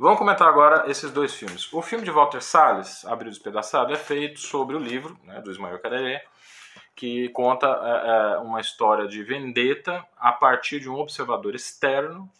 Vamos 0.00 0.16
comentar 0.16 0.46
agora 0.46 0.88
esses 0.88 1.10
dois 1.10 1.34
filmes. 1.34 1.72
O 1.72 1.82
filme 1.82 2.04
de 2.04 2.10
Walter 2.12 2.40
Salles, 2.40 3.04
Abril 3.04 3.32
Despedaçado, 3.32 3.92
é 3.92 3.96
feito 3.96 4.38
sobre 4.38 4.76
o 4.76 4.78
livro 4.78 5.18
né, 5.24 5.40
do 5.40 5.50
Ismael 5.50 5.76
Caderé, 5.80 6.24
que 6.94 7.28
conta 7.30 7.66
é, 7.66 8.36
é, 8.36 8.38
uma 8.38 8.60
história 8.60 9.08
de 9.08 9.24
vendetta 9.24 10.06
a 10.16 10.30
partir 10.30 10.78
de 10.78 10.88
um 10.88 10.94
observador 10.94 11.52
externo 11.56 12.30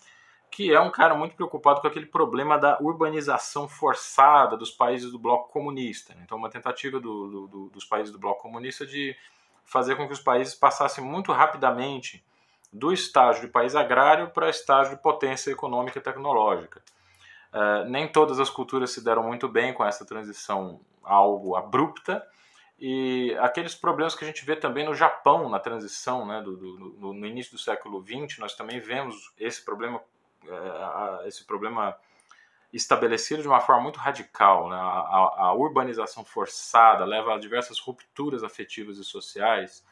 que 0.52 0.72
é 0.72 0.80
um 0.80 0.90
cara 0.90 1.16
muito 1.16 1.34
preocupado 1.34 1.80
com 1.80 1.88
aquele 1.88 2.06
problema 2.06 2.56
da 2.56 2.78
urbanização 2.80 3.68
forçada 3.68 4.56
dos 4.56 4.70
países 4.70 5.10
do 5.10 5.18
bloco 5.18 5.52
comunista. 5.52 6.14
Então, 6.22 6.38
uma 6.38 6.48
tentativa 6.48 7.00
do, 7.00 7.48
do, 7.48 7.70
dos 7.70 7.84
países 7.84 8.12
do 8.12 8.20
bloco 8.20 8.40
comunista 8.40 8.86
de 8.86 9.16
fazer 9.64 9.96
com 9.96 10.06
que 10.06 10.12
os 10.12 10.20
países 10.20 10.54
passassem 10.54 11.02
muito 11.02 11.32
rapidamente 11.32 12.24
do 12.72 12.92
estágio 12.92 13.42
de 13.42 13.48
país 13.48 13.74
agrário 13.74 14.30
para 14.30 14.48
estágio 14.48 14.94
de 14.94 15.02
potência 15.02 15.50
econômica 15.50 15.98
e 15.98 16.02
tecnológica. 16.02 16.80
Uh, 17.58 17.88
nem 17.88 18.06
todas 18.06 18.38
as 18.38 18.50
culturas 18.50 18.90
se 18.90 19.02
deram 19.02 19.22
muito 19.22 19.48
bem 19.48 19.72
com 19.72 19.84
essa 19.84 20.04
transição 20.04 20.80
algo 21.02 21.56
abrupta, 21.56 22.24
e 22.78 23.36
aqueles 23.40 23.74
problemas 23.74 24.14
que 24.14 24.24
a 24.24 24.26
gente 24.28 24.44
vê 24.44 24.54
também 24.54 24.84
no 24.84 24.94
Japão, 24.94 25.48
na 25.48 25.58
transição, 25.58 26.24
né, 26.24 26.40
do, 26.40 26.56
do, 26.56 27.12
no 27.12 27.26
início 27.26 27.52
do 27.52 27.58
século 27.58 28.04
XX, 28.06 28.38
nós 28.38 28.54
também 28.54 28.78
vemos 28.78 29.32
esse 29.36 29.64
problema 29.64 30.00
é, 30.46 31.26
esse 31.26 31.44
problema 31.44 31.96
estabelecido 32.72 33.42
de 33.42 33.48
uma 33.48 33.60
forma 33.60 33.82
muito 33.82 33.98
radical. 33.98 34.68
Né? 34.68 34.76
A, 34.76 35.46
a, 35.46 35.54
urbanização 35.54 36.24
forçada 36.24 37.04
leva 37.04 37.34
a 37.34 37.38
diversas 37.38 37.78
rupturas 37.80 38.44
afetivas 38.44 38.98
e 38.98 39.04
sociais 39.04 39.84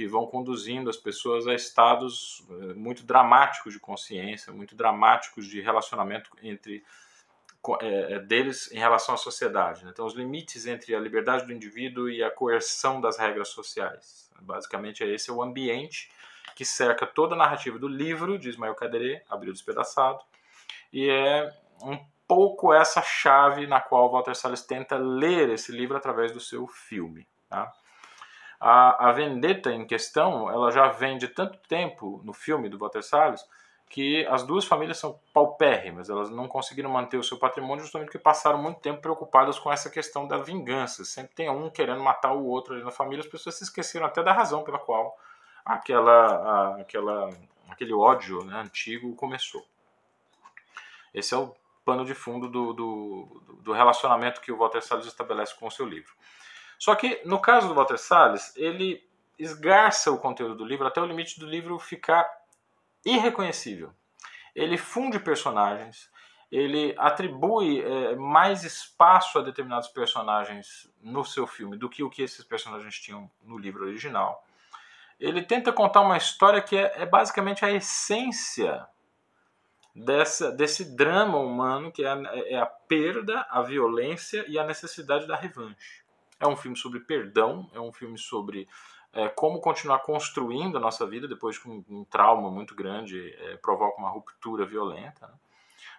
que 0.00 0.06
vão 0.06 0.26
conduzindo 0.26 0.88
as 0.88 0.96
pessoas 0.96 1.46
a 1.46 1.52
estados 1.52 2.42
é, 2.48 2.72
muito 2.72 3.04
dramáticos 3.04 3.74
de 3.74 3.78
consciência, 3.78 4.50
muito 4.50 4.74
dramáticos 4.74 5.46
de 5.46 5.60
relacionamento 5.60 6.30
entre 6.42 6.82
é, 7.82 8.18
deles 8.20 8.72
em 8.72 8.78
relação 8.78 9.14
à 9.14 9.18
sociedade. 9.18 9.84
Né? 9.84 9.90
Então, 9.92 10.06
os 10.06 10.14
limites 10.14 10.64
entre 10.64 10.94
a 10.94 10.98
liberdade 10.98 11.44
do 11.44 11.52
indivíduo 11.52 12.08
e 12.08 12.22
a 12.22 12.30
coerção 12.30 12.98
das 12.98 13.18
regras 13.18 13.48
sociais. 13.48 14.30
Basicamente, 14.40 15.04
esse 15.04 15.28
é 15.28 15.34
o 15.34 15.42
ambiente 15.42 16.10
que 16.56 16.64
cerca 16.64 17.06
toda 17.06 17.34
a 17.34 17.38
narrativa 17.38 17.78
do 17.78 17.86
livro 17.86 18.38
de 18.38 18.48
Ismael 18.48 18.74
Caderê, 18.74 19.22
Abril 19.28 19.52
Despedaçado, 19.52 20.20
e 20.90 21.10
é 21.10 21.52
um 21.82 21.98
pouco 22.26 22.72
essa 22.72 23.02
chave 23.02 23.66
na 23.66 23.82
qual 23.82 24.10
Walter 24.10 24.34
Salles 24.34 24.62
tenta 24.62 24.96
ler 24.96 25.50
esse 25.50 25.70
livro 25.70 25.94
através 25.94 26.32
do 26.32 26.40
seu 26.40 26.66
filme. 26.66 27.28
Tá? 27.50 27.70
A, 28.60 29.08
a 29.08 29.12
vendetta 29.12 29.72
em 29.72 29.86
questão, 29.86 30.50
ela 30.50 30.70
já 30.70 30.88
vem 30.88 31.16
de 31.16 31.28
tanto 31.28 31.58
tempo 31.66 32.20
no 32.24 32.32
filme 32.32 32.68
do 32.68 32.78
Walter 32.78 33.02
Salles, 33.02 33.44
que 33.88 34.24
as 34.26 34.44
duas 34.44 34.64
famílias 34.64 34.98
são 34.98 35.18
paupérrimas, 35.32 36.08
elas 36.08 36.30
não 36.30 36.46
conseguiram 36.46 36.88
manter 36.88 37.16
o 37.16 37.24
seu 37.24 37.36
patrimônio 37.36 37.82
justamente 37.82 38.06
porque 38.06 38.18
passaram 38.18 38.62
muito 38.62 38.78
tempo 38.78 39.00
preocupadas 39.00 39.58
com 39.58 39.72
essa 39.72 39.90
questão 39.90 40.28
da 40.28 40.36
vingança. 40.36 41.04
Sempre 41.04 41.34
tem 41.34 41.50
um 41.50 41.68
querendo 41.68 42.00
matar 42.00 42.32
o 42.32 42.46
outro 42.46 42.74
ali 42.74 42.84
na 42.84 42.92
família, 42.92 43.24
as 43.24 43.30
pessoas 43.30 43.56
se 43.56 43.64
esqueceram 43.64 44.06
até 44.06 44.22
da 44.22 44.32
razão 44.32 44.62
pela 44.62 44.78
qual 44.78 45.18
aquela, 45.64 46.80
aquela, 46.80 47.30
aquele 47.68 47.92
ódio 47.92 48.44
né, 48.44 48.60
antigo 48.60 49.14
começou. 49.16 49.66
Esse 51.12 51.34
é 51.34 51.36
o 51.36 51.54
pano 51.84 52.04
de 52.04 52.14
fundo 52.14 52.48
do, 52.48 52.72
do, 52.72 53.42
do, 53.62 53.72
relacionamento 53.72 54.40
que 54.40 54.52
o 54.52 54.56
Walter 54.56 54.82
Salles 54.82 55.06
estabelece 55.06 55.58
com 55.58 55.66
o 55.66 55.70
seu 55.70 55.86
livro. 55.86 56.12
Só 56.80 56.96
que, 56.96 57.20
no 57.24 57.38
caso 57.38 57.68
do 57.68 57.74
Walter 57.74 57.96
Salles, 57.96 58.52
ele 58.56 59.08
esgarça 59.38 60.10
o 60.10 60.18
conteúdo 60.18 60.56
do 60.56 60.64
livro 60.64 60.84
até 60.84 61.00
o 61.00 61.04
limite 61.04 61.38
do 61.38 61.46
livro 61.46 61.78
ficar 61.78 62.28
irreconhecível. 63.06 63.92
Ele 64.52 64.76
funde 64.76 65.20
personagens, 65.20 66.10
ele 66.50 66.92
atribui 66.98 67.80
é, 67.80 68.16
mais 68.16 68.64
espaço 68.64 69.38
a 69.38 69.42
determinados 69.42 69.88
personagens 69.88 70.92
no 71.00 71.24
seu 71.24 71.46
filme 71.46 71.76
do 71.76 71.88
que 71.88 72.02
o 72.02 72.10
que 72.10 72.22
esses 72.22 72.44
personagens 72.44 72.98
tinham 72.98 73.30
no 73.44 73.56
livro 73.56 73.84
original 73.84 74.44
ele 75.20 75.42
tenta 75.42 75.72
contar 75.72 76.00
uma 76.00 76.16
história 76.16 76.62
que 76.62 76.76
é, 76.76 77.02
é 77.02 77.06
basicamente 77.06 77.64
a 77.64 77.70
essência 77.70 78.86
dessa, 79.94 80.50
desse 80.50 80.96
drama 80.96 81.38
humano, 81.38 81.92
que 81.92 82.02
é 82.02 82.08
a, 82.08 82.22
é 82.46 82.56
a, 82.56 82.66
perda, 82.66 83.46
a 83.50 83.60
violência 83.60 84.44
e 84.48 84.58
a 84.58 84.64
necessidade 84.64 85.26
da 85.26 85.36
revanche. 85.36 85.99
É 86.40 86.46
um 86.46 86.56
filme 86.56 86.76
sobre 86.76 87.00
perdão, 87.00 87.70
é 87.72 87.78
um 87.78 87.92
filme 87.92 88.18
sobre 88.18 88.66
é, 89.12 89.28
como 89.28 89.60
continuar 89.60 90.00
construindo 90.00 90.76
a 90.76 90.80
nossa 90.80 91.06
vida 91.06 91.28
depois 91.28 91.58
que 91.58 91.68
um, 91.68 91.84
um 91.88 92.04
trauma 92.04 92.50
muito 92.50 92.74
grande 92.74 93.34
é, 93.38 93.56
provoca 93.58 94.00
uma 94.00 94.10
ruptura 94.10 94.64
violenta. 94.64 95.26
Né? 95.26 95.34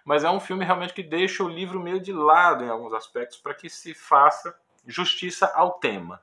Mas 0.04 0.24
é 0.24 0.30
um 0.30 0.40
filme 0.40 0.64
realmente 0.64 0.94
que 0.94 1.02
deixa 1.02 1.44
o 1.44 1.48
livro 1.48 1.80
meio 1.80 2.00
de 2.00 2.12
lado 2.12 2.64
em 2.64 2.68
alguns 2.68 2.92
aspectos 2.92 3.38
para 3.38 3.54
que 3.54 3.70
se 3.70 3.94
faça 3.94 4.54
justiça 4.86 5.46
ao 5.54 5.72
tema. 5.72 6.20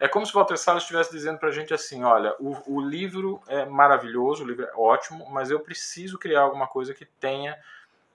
É 0.00 0.08
como 0.08 0.26
se 0.26 0.32
Walter 0.32 0.56
Salles 0.56 0.82
estivesse 0.82 1.12
dizendo 1.12 1.38
para 1.38 1.48
a 1.48 1.52
gente 1.52 1.72
assim: 1.72 2.02
olha, 2.02 2.34
o, 2.40 2.76
o, 2.76 2.80
livro 2.80 3.40
é 3.46 3.64
maravilhoso, 3.64 4.42
o 4.42 4.46
livro 4.46 4.64
é 4.64 4.72
ótimo, 4.74 5.30
mas 5.30 5.50
eu 5.50 5.60
preciso 5.60 6.18
criar 6.18 6.40
alguma 6.40 6.66
coisa 6.66 6.92
que 6.92 7.04
tenha 7.04 7.56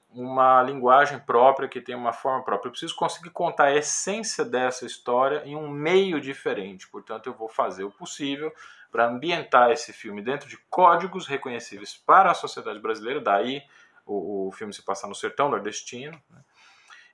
uma 0.09 0.61
linguagem 0.63 1.19
própria, 1.19 1.67
que 1.67 1.81
tenha 1.81 1.97
uma 1.97 2.13
forma 2.13 2.43
própria. 2.43 2.67
Eu 2.67 2.71
preciso 2.71 2.95
conseguir 2.95 3.29
contar 3.29 3.65
a 3.65 3.75
essência 3.75 4.43
dessa 4.43 4.85
história 4.85 5.43
em 5.45 5.55
um 5.55 5.69
meio 5.69 6.19
diferente. 6.19 6.87
Portanto, 6.87 7.27
eu 7.27 7.33
vou 7.33 7.49
fazer 7.49 7.83
o 7.83 7.91
possível 7.91 8.53
para 8.91 9.07
ambientar 9.07 9.71
esse 9.71 9.91
filme 9.93 10.21
dentro 10.21 10.47
de 10.47 10.57
códigos 10.69 11.27
reconhecíveis 11.27 11.95
para 11.95 12.31
a 12.31 12.33
sociedade 12.33 12.79
brasileira. 12.79 13.19
Daí 13.19 13.61
o, 14.05 14.47
o 14.47 14.51
filme 14.51 14.73
se 14.73 14.81
passa 14.81 15.07
no 15.07 15.13
sertão 15.13 15.49
nordestino. 15.49 16.19
Né? 16.29 16.39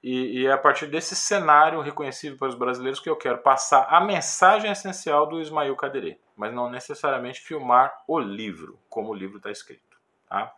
E, 0.04 0.42
e, 0.42 0.46
é 0.46 0.52
a 0.52 0.58
partir 0.58 0.88
desse 0.88 1.16
cenário 1.16 1.80
reconhecível 1.80 2.38
para 2.38 2.50
os 2.50 2.56
brasileiros 2.56 3.00
que 3.00 3.10
eu 3.10 3.16
quero 3.16 3.38
passar 3.38 3.88
a 3.90 4.02
mensagem 4.02 4.70
essencial 4.70 5.26
do 5.26 5.40
Ismael 5.40 5.76
Caderê, 5.78 6.20
mas 6.36 6.54
não 6.54 6.70
necessariamente 6.70 7.40
filmar 7.40 8.04
o 8.06 8.20
livro, 8.20 8.78
como 8.90 9.12
o 9.12 9.14
livro 9.14 9.38
está 9.38 9.50
escrito. 9.50 9.98
Tá? 10.28 10.54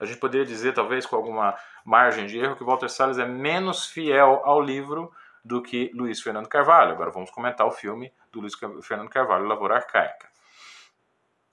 A 0.00 0.06
gente 0.06 0.18
poderia 0.18 0.46
dizer, 0.46 0.72
talvez 0.72 1.04
com 1.04 1.14
alguma 1.14 1.54
margem 1.84 2.26
de 2.26 2.38
erro, 2.38 2.56
que 2.56 2.64
Walter 2.64 2.88
Salles 2.88 3.18
é 3.18 3.26
menos 3.26 3.86
fiel 3.86 4.40
ao 4.44 4.60
livro 4.60 5.12
do 5.44 5.62
que 5.62 5.90
Luiz 5.94 6.20
Fernando 6.20 6.48
Carvalho. 6.48 6.92
Agora 6.92 7.10
vamos 7.10 7.30
comentar 7.30 7.66
o 7.66 7.70
filme 7.70 8.12
do 8.32 8.40
Luiz 8.40 8.54
Fernando 8.82 9.10
Carvalho, 9.10 9.46
Lavoura 9.46 9.76
Arcaica. 9.76 10.28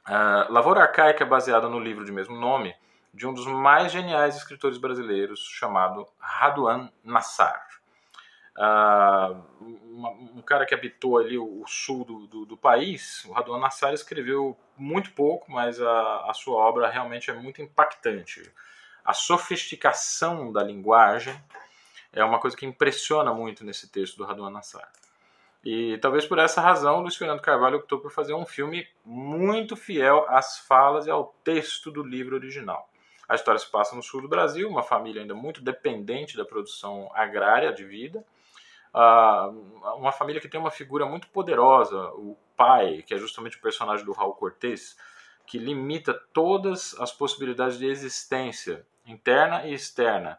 Uh, 0.08 0.52
Lavoura 0.52 0.84
Arcaica 0.84 1.24
é 1.24 1.28
baseada 1.28 1.68
no 1.68 1.80
livro 1.80 2.06
de 2.06 2.12
mesmo 2.12 2.36
nome, 2.36 2.74
de 3.14 3.28
um 3.28 3.34
dos 3.34 3.46
mais 3.46 3.92
geniais 3.92 4.38
escritores 4.38 4.78
brasileiros, 4.78 5.42
chamado 5.52 6.08
Raduan 6.18 6.90
Nassar. 7.04 7.66
Uh, 8.58 9.44
um 10.36 10.42
cara 10.42 10.66
que 10.66 10.74
habitou 10.74 11.20
ali 11.20 11.38
o, 11.38 11.64
sul 11.68 12.04
do, 12.04 12.28
do, 12.28 12.46
do, 12.46 12.58
país, 12.58 13.24
o 13.26 13.32
Raduan 13.32 13.60
Nassar 13.60 13.94
escreveu 13.94 14.58
muito 14.76 15.12
pouco, 15.12 15.52
mas 15.52 15.80
a, 15.80 16.30
a 16.30 16.34
sua 16.34 16.56
obra 16.58 16.90
realmente 16.90 17.30
é 17.30 17.34
muito 17.34 17.62
impactante. 17.62 18.52
A 19.06 19.14
sofisticação 19.14 20.52
da 20.52 20.64
linguagem 20.64 21.40
é 22.12 22.24
uma 22.24 22.40
coisa 22.40 22.58
que 22.58 22.66
impressiona 22.66 23.34
muito 23.34 23.64
nesse 23.64 23.90
texto 23.90 24.18
do 24.18 24.26
Raduan 24.26 24.50
Nassar. 24.50 24.92
E 25.64 25.98
talvez 26.00 26.26
por 26.26 26.40
essa 26.40 26.62
razão, 26.62 27.02
Luiz 27.02 27.16
Fernando 27.16 27.42
Carvalho 27.42 27.78
optou 27.78 28.00
por 28.00 28.12
fazer 28.12 28.34
um 28.34 28.46
filme 28.46 28.88
muito 29.06 29.76
fiel 29.76 30.26
às 30.30 30.60
falas 30.60 31.06
e 31.08 31.12
ao 31.12 31.36
texto 31.44 31.92
do 31.92 32.04
livro 32.04 32.36
original. 32.36 32.90
A 33.28 33.36
história 33.36 33.60
se 33.60 33.70
passa 33.70 33.96
no 33.96 34.02
sul 34.02 34.22
do 34.22 34.28
Brasil, 34.28 34.70
uma 34.70 34.82
família 34.82 35.22
ainda 35.22 35.36
muito 35.36 35.62
dependente 35.62 36.38
da 36.38 36.46
produção 36.46 37.12
agrária 37.14 37.74
de 37.74 37.84
vida. 37.84 38.26
Uma 39.96 40.12
família 40.12 40.42
que 40.42 40.48
tem 40.48 40.60
uma 40.60 40.72
figura 40.72 41.06
muito 41.06 41.28
poderosa, 41.30 41.98
o 42.14 42.38
pai, 42.56 43.04
que 43.06 43.14
é 43.14 43.18
justamente 43.18 43.58
o 43.58 43.62
personagem 43.62 44.06
do 44.06 44.12
Raul 44.12 44.34
Cortez, 44.34 44.98
que 45.46 45.58
limita 45.58 46.14
todas 46.34 46.96
as 47.00 47.12
possibilidades 47.12 47.78
de 47.78 47.86
existência 47.86 48.86
interna 49.06 49.66
e 49.66 49.74
externa 49.74 50.38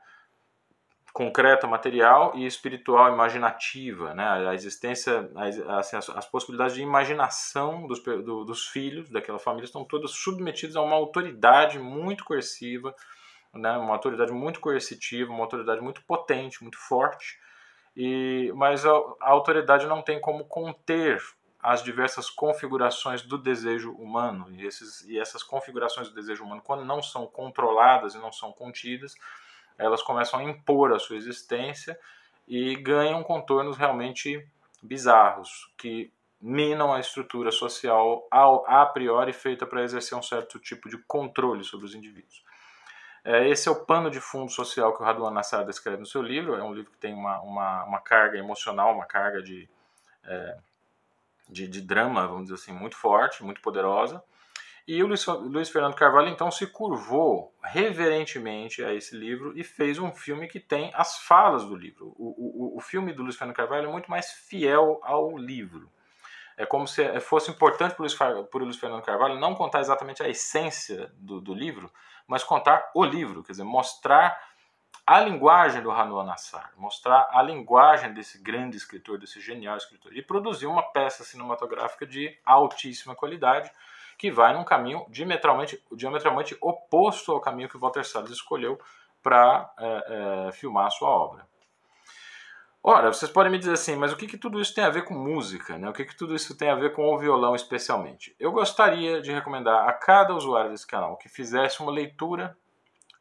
concreta, 1.12 1.67
material 1.67 2.33
e 2.37 2.47
espiritual, 2.47 3.12
imaginativa, 3.12 4.15
né? 4.15 4.49
A 4.49 4.55
existência, 4.55 5.29
assim, 5.69 5.97
as, 5.97 6.09
as, 6.11 6.27
possibilidades 6.27 6.77
de 6.77 6.83
imaginação 6.83 7.87
dos, 7.87 8.00
do, 8.03 8.45
dos 8.45 8.69
filhos 8.69 9.11
daquela 9.11 9.38
família 9.38 9.65
estão 9.65 9.85
todas 9.85 10.12
submetidas 10.12 10.77
a 10.77 10.83
uma 10.83 10.95
autoridade 10.95 11.79
muito 11.79 12.25
coerciva, 12.25 12.95
né? 13.53 13.77
Uma 13.79 13.95
autoridade 13.95 14.31
muito 14.31 14.61
coercitiva, 14.61 15.33
uma 15.33 15.43
autoridade 15.43 15.81
muito 15.81 16.05
potente, 16.05 16.62
muito 16.62 16.79
forte. 16.79 17.38
E 18.00 18.52
mas 18.55 18.87
a, 18.87 18.93
a 19.21 19.31
autoridade 19.31 19.85
não 19.88 20.00
tem 20.00 20.21
como 20.21 20.45
conter 20.45 21.21
as 21.61 21.83
diversas 21.83 22.31
configurações 22.31 23.23
do 23.23 23.37
desejo 23.37 23.90
humano 23.90 24.47
e, 24.52 24.64
esses, 24.64 25.00
e 25.09 25.19
essas 25.19 25.43
configurações 25.43 26.09
do 26.09 26.14
desejo 26.14 26.45
humano, 26.45 26.62
quando 26.64 26.85
não 26.85 27.02
são 27.02 27.26
controladas 27.26 28.14
e 28.14 28.19
não 28.19 28.31
são 28.31 28.52
contidas, 28.52 29.17
elas 29.76 30.00
começam 30.00 30.38
a 30.38 30.45
impor 30.45 30.93
a 30.93 31.00
sua 31.00 31.17
existência 31.17 31.99
e 32.47 32.76
ganham 32.76 33.21
contornos 33.25 33.76
realmente 33.76 34.47
bizarros, 34.81 35.69
que 35.76 36.12
minam 36.40 36.93
a 36.93 37.00
estrutura 37.00 37.50
social 37.50 38.28
ao, 38.31 38.64
a 38.71 38.87
priori 38.87 39.33
feita 39.33 39.67
para 39.67 39.83
exercer 39.83 40.17
um 40.17 40.23
certo 40.23 40.61
tipo 40.61 40.88
de 40.88 40.99
controle 40.99 41.64
sobre 41.64 41.87
os 41.87 41.97
indivíduos. 41.97 42.45
É, 43.25 43.49
esse 43.49 43.69
é 43.69 43.71
o 43.73 43.85
pano 43.85 44.11
de 44.11 44.21
fundo 44.21 44.51
social 44.51 44.95
que 44.95 45.03
o 45.03 45.05
Raduan 45.05 45.31
Nassar 45.31 45.65
descreve 45.65 45.99
no 45.99 46.07
seu 46.07 46.23
livro. 46.23 46.55
É 46.55 46.63
um 46.63 46.73
livro 46.73 46.91
que 46.91 46.99
tem 46.99 47.13
uma, 47.13 47.41
uma, 47.41 47.85
uma 47.85 48.01
carga 48.01 48.39
emocional, 48.39 48.95
uma 48.95 49.07
carga 49.07 49.43
de, 49.43 49.69
é, 50.25 50.59
de, 51.49 51.69
de, 51.69 51.81
drama, 51.81 52.27
vamos 52.27 52.45
dizer 52.45 52.55
assim, 52.55 52.73
muito 52.73 52.97
forte, 52.97 53.45
muito 53.45 53.61
poderosa. 53.61 54.23
E 54.87 55.03
o 55.03 55.07
Luiz, 55.07 55.27
Luiz, 55.27 55.69
Fernando 55.69 55.95
Carvalho 55.95 56.29
então 56.29 56.51
se 56.51 56.67
curvou 56.67 57.53
reverentemente 57.63 58.83
a 58.83 58.95
esse 58.95 59.15
livro 59.15 59.53
e 59.55 59.63
fez 59.63 59.99
um 59.99 60.11
filme 60.11 60.49
que 60.49 60.59
tem 60.59 60.91
as 60.95 61.19
falas 61.19 61.65
do 61.65 61.77
livro. 61.77 62.15
O, 62.17 62.73
o, 62.73 62.79
o 62.79 62.81
filme 62.81 63.13
do 63.13 63.23
Luiz 63.23 63.37
Fernando 63.37 63.57
Carvalho 63.57 63.89
é 63.89 63.93
muito 63.93 64.11
mais 64.11 64.33
fiel 64.33 64.99
ao 65.03 65.37
livro. 65.37 65.91
É 66.59 66.67
como 66.67 66.88
se 66.88 67.21
fosse 67.21 67.53
importante 67.53 67.95
para 67.95 68.05
o 68.05 68.59
Luiz, 68.59 68.77
Fernando 68.77 69.05
Carvalho 69.05 69.38
não 69.38 69.55
contar 69.55 69.79
exatamente 69.79 70.25
a 70.25 70.29
essência 70.29 71.09
do, 71.15 71.41
do 71.41 71.55
livro, 71.55 71.88
mas 72.27 72.43
contar 72.43 72.91
o 72.97 73.05
livro, 73.05 73.45
quer 73.45 73.53
dizer, 73.53 73.62
mostrar 73.62 74.37
a 75.07 75.21
linguagem 75.21 75.81
do 75.81 75.93
Hanou 75.93 76.23
Nassar, 76.25 76.73
mostrar 76.77 77.29
a 77.31 77.41
linguagem 77.43 78.12
desse 78.12 78.43
grande 78.43 78.77
escritor, 78.77 79.19
desse 79.19 79.41
genial 79.41 79.77
escritor, 79.77 80.12
e 80.15 80.21
produzir 80.21 80.67
uma 80.67 80.83
peça 80.83 81.23
cinematográfica 81.23 82.05
de 82.05 82.37
altíssima 82.45 83.15
qualidade, 83.15 83.71
que 84.19 84.29
vai 84.29 84.53
num 84.53 84.65
caminho 84.65 85.07
diametralmente, 85.09 85.81
diametralmente 85.93 86.59
oposto 86.61 87.31
ao 87.31 87.41
caminho 87.41 87.69
que 87.69 87.79
Walter 87.79 88.05
Salles 88.05 88.33
escolheu 88.33 88.81
para 89.23 89.73
é, 89.79 90.49
é, 90.49 90.53
filmar 90.53 90.87
a 90.87 90.91
sua 90.91 91.09
obra. 91.09 91.47
Ora, 92.82 93.12
vocês 93.12 93.30
podem 93.30 93.50
me 93.50 93.58
dizer 93.58 93.73
assim, 93.73 93.97
mas 93.97 94.12
o 94.12 94.16
que, 94.16 94.26
que 94.26 94.38
tudo 94.38 94.61
isso 94.61 94.75
tem 94.75 94.85
a 94.85 94.90
ver 94.90 95.04
com 95.04 95.14
música? 95.14 95.76
Né? 95.76 95.88
O 95.88 95.92
que, 95.92 96.04
que 96.04 96.16
tudo 96.16 96.35
isso 96.35 96.56
tem 96.56 96.70
a 96.70 96.75
ver 96.75 96.92
com 96.92 97.12
o 97.12 97.18
violão 97.18 97.54
especialmente? 97.54 98.35
Eu 98.38 98.52
gostaria 98.52 99.20
de 99.20 99.32
recomendar 99.32 99.88
a 99.88 99.92
cada 99.92 100.35
usuário 100.35 100.70
desse 100.70 100.87
canal 100.87 101.16
que 101.16 101.28
fizesse 101.28 101.80
uma 101.80 101.90
leitura 101.90 102.56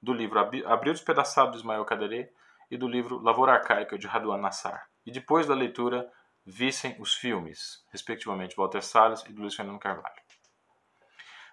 do 0.01 0.13
livro 0.13 0.39
Abril 0.39 0.93
Despedaçado 0.93 1.51
de 1.51 1.57
Ismael 1.57 1.83
Caderê 1.85 2.31
e 2.69 2.77
do 2.77 2.87
livro 2.87 3.21
Lavoura 3.21 3.53
Arcaica 3.53 3.97
de 3.97 4.07
Raduan 4.07 4.37
Nassar. 4.37 4.87
E 5.05 5.11
depois 5.11 5.47
da 5.47 5.55
leitura, 5.55 6.09
vissem 6.45 6.95
os 6.99 7.13
filmes, 7.13 7.83
respectivamente, 7.91 8.55
Walter 8.55 8.81
Salles 8.81 9.23
e 9.27 9.33
do 9.33 9.41
Luiz 9.41 9.55
Fernando 9.55 9.79
Carvalho. 9.79 10.15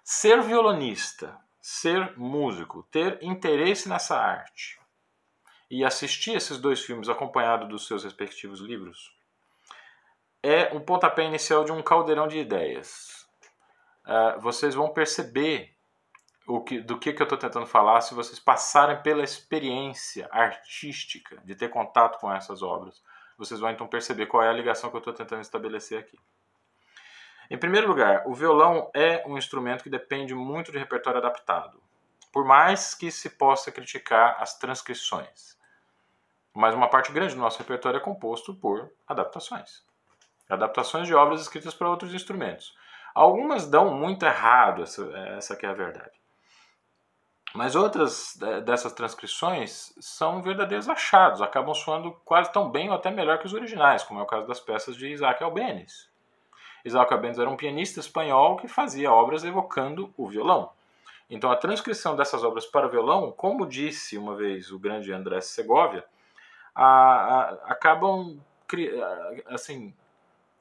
Ser 0.03 0.41
violonista, 0.41 1.37
ser 1.59 2.17
músico, 2.17 2.83
ter 2.83 3.17
interesse 3.21 3.89
nessa 3.89 4.17
arte, 4.17 4.79
e 5.69 5.83
assistir 5.83 6.35
esses 6.35 6.57
dois 6.57 6.81
filmes 6.81 7.09
acompanhado 7.09 7.67
dos 7.67 7.87
seus 7.87 8.03
respectivos 8.03 8.59
livros 8.59 9.15
é 10.45 10.71
um 10.75 10.79
pontapé 10.79 11.23
inicial 11.23 11.63
de 11.63 11.71
um 11.71 11.81
caldeirão 11.81 12.27
de 12.27 12.37
ideias. 12.37 13.27
Uh, 14.05 14.39
vocês 14.39 14.75
vão 14.75 14.93
perceber 14.93 15.73
o 16.45 16.61
que, 16.61 16.79
do 16.79 16.99
que, 16.99 17.13
que 17.13 17.19
eu 17.19 17.23
estou 17.23 17.37
tentando 17.37 17.65
falar 17.65 18.01
se 18.01 18.13
vocês 18.13 18.39
passarem 18.39 19.01
pela 19.01 19.23
experiência 19.23 20.29
artística 20.31 21.41
de 21.43 21.55
ter 21.55 21.69
contato 21.69 22.19
com 22.19 22.31
essas 22.31 22.61
obras. 22.61 23.03
Vocês 23.35 23.59
vão 23.59 23.71
então 23.71 23.87
perceber 23.87 24.27
qual 24.27 24.43
é 24.43 24.49
a 24.49 24.53
ligação 24.53 24.91
que 24.91 24.95
eu 24.95 24.99
estou 24.99 25.13
tentando 25.13 25.41
estabelecer 25.41 25.97
aqui. 25.97 26.19
Em 27.49 27.57
primeiro 27.57 27.87
lugar, 27.87 28.27
o 28.27 28.33
violão 28.35 28.91
é 28.93 29.23
um 29.25 29.39
instrumento 29.39 29.83
que 29.83 29.89
depende 29.89 30.35
muito 30.35 30.71
de 30.71 30.77
repertório 30.77 31.17
adaptado. 31.17 31.81
Por 32.31 32.45
mais 32.45 32.93
que 32.93 33.09
se 33.09 33.31
possa 33.31 33.71
criticar 33.71 34.37
as 34.39 34.59
transcrições 34.59 35.54
mas 36.55 36.73
uma 36.73 36.87
parte 36.87 37.11
grande 37.11 37.35
do 37.35 37.41
nosso 37.41 37.59
repertório 37.59 37.97
é 37.97 38.01
composto 38.01 38.55
por 38.55 38.89
adaptações. 39.05 39.83
Adaptações 40.49 41.05
de 41.05 41.13
obras 41.13 41.41
escritas 41.41 41.73
para 41.73 41.89
outros 41.89 42.13
instrumentos. 42.13 42.73
Algumas 43.13 43.69
dão 43.69 43.93
muito 43.93 44.25
errado, 44.25 44.83
essa, 44.83 45.05
essa 45.37 45.55
que 45.55 45.65
é 45.65 45.69
a 45.69 45.73
verdade. 45.73 46.11
Mas 47.53 47.75
outras 47.75 48.37
dessas 48.65 48.93
transcrições 48.93 49.93
são 49.99 50.41
verdadeiros 50.41 50.89
achados, 50.89 51.41
acabam 51.41 51.73
soando 51.73 52.11
quase 52.25 52.51
tão 52.51 52.69
bem 52.69 52.89
ou 52.89 52.95
até 52.95 53.11
melhor 53.11 53.37
que 53.39 53.45
os 53.45 53.53
originais, 53.53 54.03
como 54.03 54.19
é 54.19 54.23
o 54.23 54.27
caso 54.27 54.47
das 54.47 54.59
peças 54.59 54.95
de 54.95 55.07
Isaac 55.07 55.43
Albéniz. 55.43 56.09
Isaac 56.83 57.13
Albéniz 57.13 57.39
era 57.39 57.49
um 57.49 57.55
pianista 57.57 57.99
espanhol 57.99 58.57
que 58.57 58.67
fazia 58.67 59.11
obras 59.11 59.43
evocando 59.43 60.13
o 60.17 60.27
violão. 60.27 60.69
Então 61.29 61.51
a 61.51 61.55
transcrição 61.55 62.15
dessas 62.15 62.43
obras 62.43 62.65
para 62.65 62.87
o 62.87 62.89
violão, 62.89 63.31
como 63.31 63.65
disse 63.65 64.17
uma 64.17 64.35
vez 64.35 64.71
o 64.71 64.77
grande 64.77 65.11
André 65.11 65.41
Segovia, 65.41 66.05
a, 66.75 66.85
a, 66.85 67.49
acabam 67.67 68.39
assim 69.47 69.93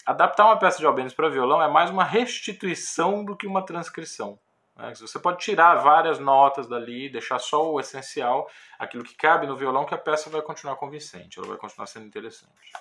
adaptar 0.07 0.45
uma 0.45 0.59
peça 0.59 0.79
de 0.79 0.87
Albéniz 0.87 1.13
para 1.13 1.29
violão 1.29 1.63
é 1.63 1.69
mais 1.69 1.91
uma 1.91 2.05
restituição 2.05 3.25
do 3.25 3.37
que 3.37 3.47
uma 3.47 3.65
transcrição. 3.65 4.39
Né? 4.77 4.93
Você 4.95 5.19
pode 5.19 5.39
tirar 5.39 5.77
várias 5.77 6.19
notas 6.19 6.69
dali, 6.69 7.09
deixar 7.09 7.39
só 7.39 7.73
o 7.73 7.81
essencial, 7.81 8.49
aquilo 8.79 9.05
que 9.05 9.15
cabe 9.15 9.47
no 9.47 9.57
violão, 9.57 9.87
que 9.87 9.95
a 9.95 9.99
peça 9.99 10.29
vai 10.29 10.43
continuar 10.43 10.77
convincente, 10.77 11.39
ela 11.39 11.49
vai 11.49 11.57
continuar 11.57 11.87
sendo 11.87 12.07
interessante. 12.07 12.73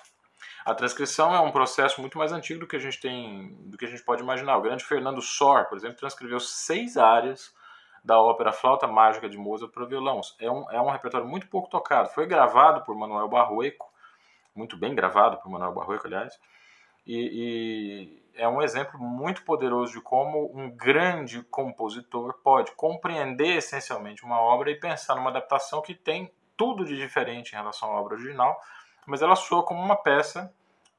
A 0.64 0.74
transcrição 0.74 1.34
é 1.34 1.40
um 1.40 1.50
processo 1.50 2.00
muito 2.00 2.16
mais 2.16 2.32
antigo 2.32 2.60
do 2.60 2.66
que 2.66 2.76
a 2.76 2.80
gente 2.80 2.98
tem, 2.98 3.54
do 3.66 3.76
que 3.76 3.84
a 3.84 3.88
gente 3.88 4.02
pode 4.02 4.22
imaginar. 4.22 4.56
O 4.56 4.62
grande 4.62 4.84
Fernando 4.84 5.20
Sor, 5.20 5.66
por 5.66 5.76
exemplo, 5.76 5.96
transcreveu 5.96 6.40
seis 6.40 6.96
áreas 6.96 7.54
da 8.04 8.20
ópera 8.20 8.52
Flauta 8.52 8.86
Mágica 8.86 9.28
de 9.28 9.38
Mozart 9.38 9.72
para 9.72 9.86
violão. 9.86 10.20
É 10.38 10.50
um, 10.50 10.70
é 10.70 10.80
um 10.80 10.90
repertório 10.90 11.26
muito 11.26 11.48
pouco 11.48 11.70
tocado. 11.70 12.10
Foi 12.10 12.26
gravado 12.26 12.84
por 12.84 12.94
Manuel 12.94 13.28
Barroeco, 13.28 13.90
muito 14.54 14.76
bem 14.76 14.94
gravado 14.94 15.38
por 15.38 15.50
Manuel 15.50 15.72
Barroeco, 15.72 16.06
aliás, 16.06 16.38
e, 17.06 18.20
e 18.36 18.40
é 18.40 18.48
um 18.48 18.62
exemplo 18.62 18.98
muito 18.98 19.42
poderoso 19.44 19.92
de 19.92 20.00
como 20.00 20.50
um 20.54 20.70
grande 20.70 21.42
compositor 21.44 22.34
pode 22.42 22.72
compreender 22.72 23.56
essencialmente 23.56 24.24
uma 24.24 24.40
obra 24.40 24.70
e 24.70 24.78
pensar 24.78 25.14
numa 25.14 25.30
adaptação 25.30 25.82
que 25.82 25.94
tem 25.94 26.32
tudo 26.56 26.84
de 26.84 26.96
diferente 26.96 27.52
em 27.52 27.56
relação 27.56 27.90
à 27.90 28.00
obra 28.00 28.14
original, 28.14 28.60
mas 29.06 29.22
ela 29.22 29.36
soa 29.36 29.62
como 29.64 29.82
uma 29.82 29.96
peça 29.96 30.54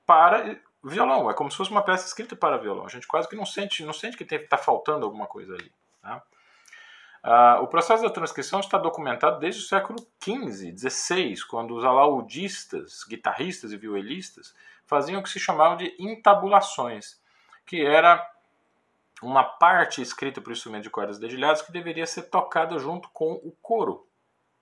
para 0.05 0.59
violão. 0.83 1.29
É 1.29 1.33
como 1.33 1.49
se 1.49 1.57
fosse 1.57 1.71
uma 1.71 1.81
peça 1.81 2.05
escrita 2.05 2.35
para 2.35 2.57
violão. 2.57 2.85
A 2.85 2.89
gente 2.89 3.07
quase 3.07 3.27
que 3.27 3.35
não 3.35 3.45
sente, 3.45 3.83
não 3.83 3.93
sente 3.93 4.17
que 4.17 4.35
está 4.35 4.57
faltando 4.57 5.05
alguma 5.05 5.25
coisa 5.25 5.53
ali. 5.53 5.71
Tá? 6.01 6.21
Uh, 7.25 7.63
o 7.63 7.67
processo 7.67 8.03
da 8.03 8.09
transcrição 8.11 8.59
está 8.59 8.77
documentado 8.77 9.39
desde 9.39 9.61
o 9.61 9.65
século 9.65 9.97
XV, 10.23 10.77
XVI, 10.77 11.35
quando 11.49 11.75
os 11.75 11.83
alaudistas, 11.83 13.03
guitarristas 13.03 13.71
e 13.71 13.77
violinistas 13.77 14.53
faziam 14.85 15.19
o 15.19 15.23
que 15.23 15.31
se 15.31 15.39
chamava 15.39 15.75
de 15.75 15.95
intabulações, 15.97 17.19
que 17.65 17.83
era 17.83 18.23
uma 19.23 19.43
parte 19.43 20.03
escrita 20.03 20.39
para 20.39 20.51
o 20.51 20.53
instrumento 20.53 20.83
de 20.83 20.91
cordas 20.91 21.17
dedilhadas 21.17 21.63
que 21.63 21.71
deveria 21.71 22.05
ser 22.05 22.23
tocada 22.29 22.77
junto 22.77 23.09
com 23.09 23.33
o 23.33 23.51
coro. 23.59 24.05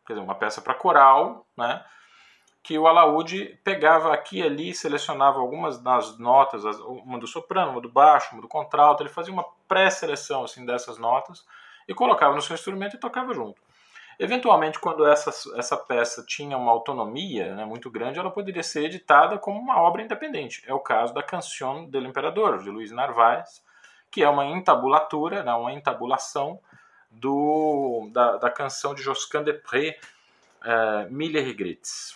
Quer 0.07 0.13
dizer, 0.13 0.23
uma 0.23 0.35
peça 0.35 0.61
para 0.61 0.73
coral, 0.73 1.45
né? 1.57 1.83
que 2.63 2.79
o 2.79 2.87
alaúde 2.87 3.59
pegava 3.61 4.13
aqui 4.13 4.37
e 4.37 4.43
ali, 4.43 4.73
selecionava 4.73 5.37
algumas 5.37 5.79
das 5.79 6.17
notas, 6.17 6.63
uma 6.63 7.19
do 7.19 7.27
soprano, 7.27 7.73
uma 7.73 7.81
do 7.81 7.91
baixo, 7.91 8.29
uma 8.31 8.41
do 8.41 8.47
contralto, 8.47 9.03
ele 9.03 9.09
fazia 9.09 9.33
uma 9.33 9.45
pré-seleção 9.67 10.45
assim, 10.45 10.65
dessas 10.65 10.97
notas, 10.97 11.45
e 11.87 11.93
colocava 11.93 12.35
no 12.35 12.41
seu 12.41 12.53
instrumento 12.53 12.95
e 12.95 12.99
tocava 12.99 13.33
junto. 13.33 13.61
Eventualmente, 14.19 14.79
quando 14.79 15.05
essa, 15.07 15.31
essa 15.57 15.75
peça 15.75 16.23
tinha 16.25 16.57
uma 16.57 16.71
autonomia 16.71 17.55
né, 17.55 17.65
muito 17.65 17.89
grande, 17.89 18.19
ela 18.19 18.29
poderia 18.29 18.61
ser 18.61 18.85
editada 18.85 19.37
como 19.37 19.59
uma 19.59 19.81
obra 19.81 20.03
independente. 20.03 20.63
É 20.67 20.73
o 20.73 20.79
caso 20.79 21.13
da 21.13 21.23
Canção 21.23 21.85
do 21.85 21.99
Imperador, 21.99 22.59
de 22.59 22.69
Luiz 22.69 22.91
Narvaez, 22.91 23.63
que 24.11 24.21
é 24.21 24.29
uma 24.29 24.45
entabulatura, 24.45 25.43
né, 25.43 25.53
uma 25.53 25.73
entabulação 25.73 26.59
do, 27.09 28.09
da, 28.11 28.37
da 28.37 28.49
canção 28.49 28.93
de 28.93 29.01
Josquin 29.01 29.43
de 29.43 29.51
uh, 29.51 31.11
Mille 31.11 31.39
Regrets. 31.39 32.15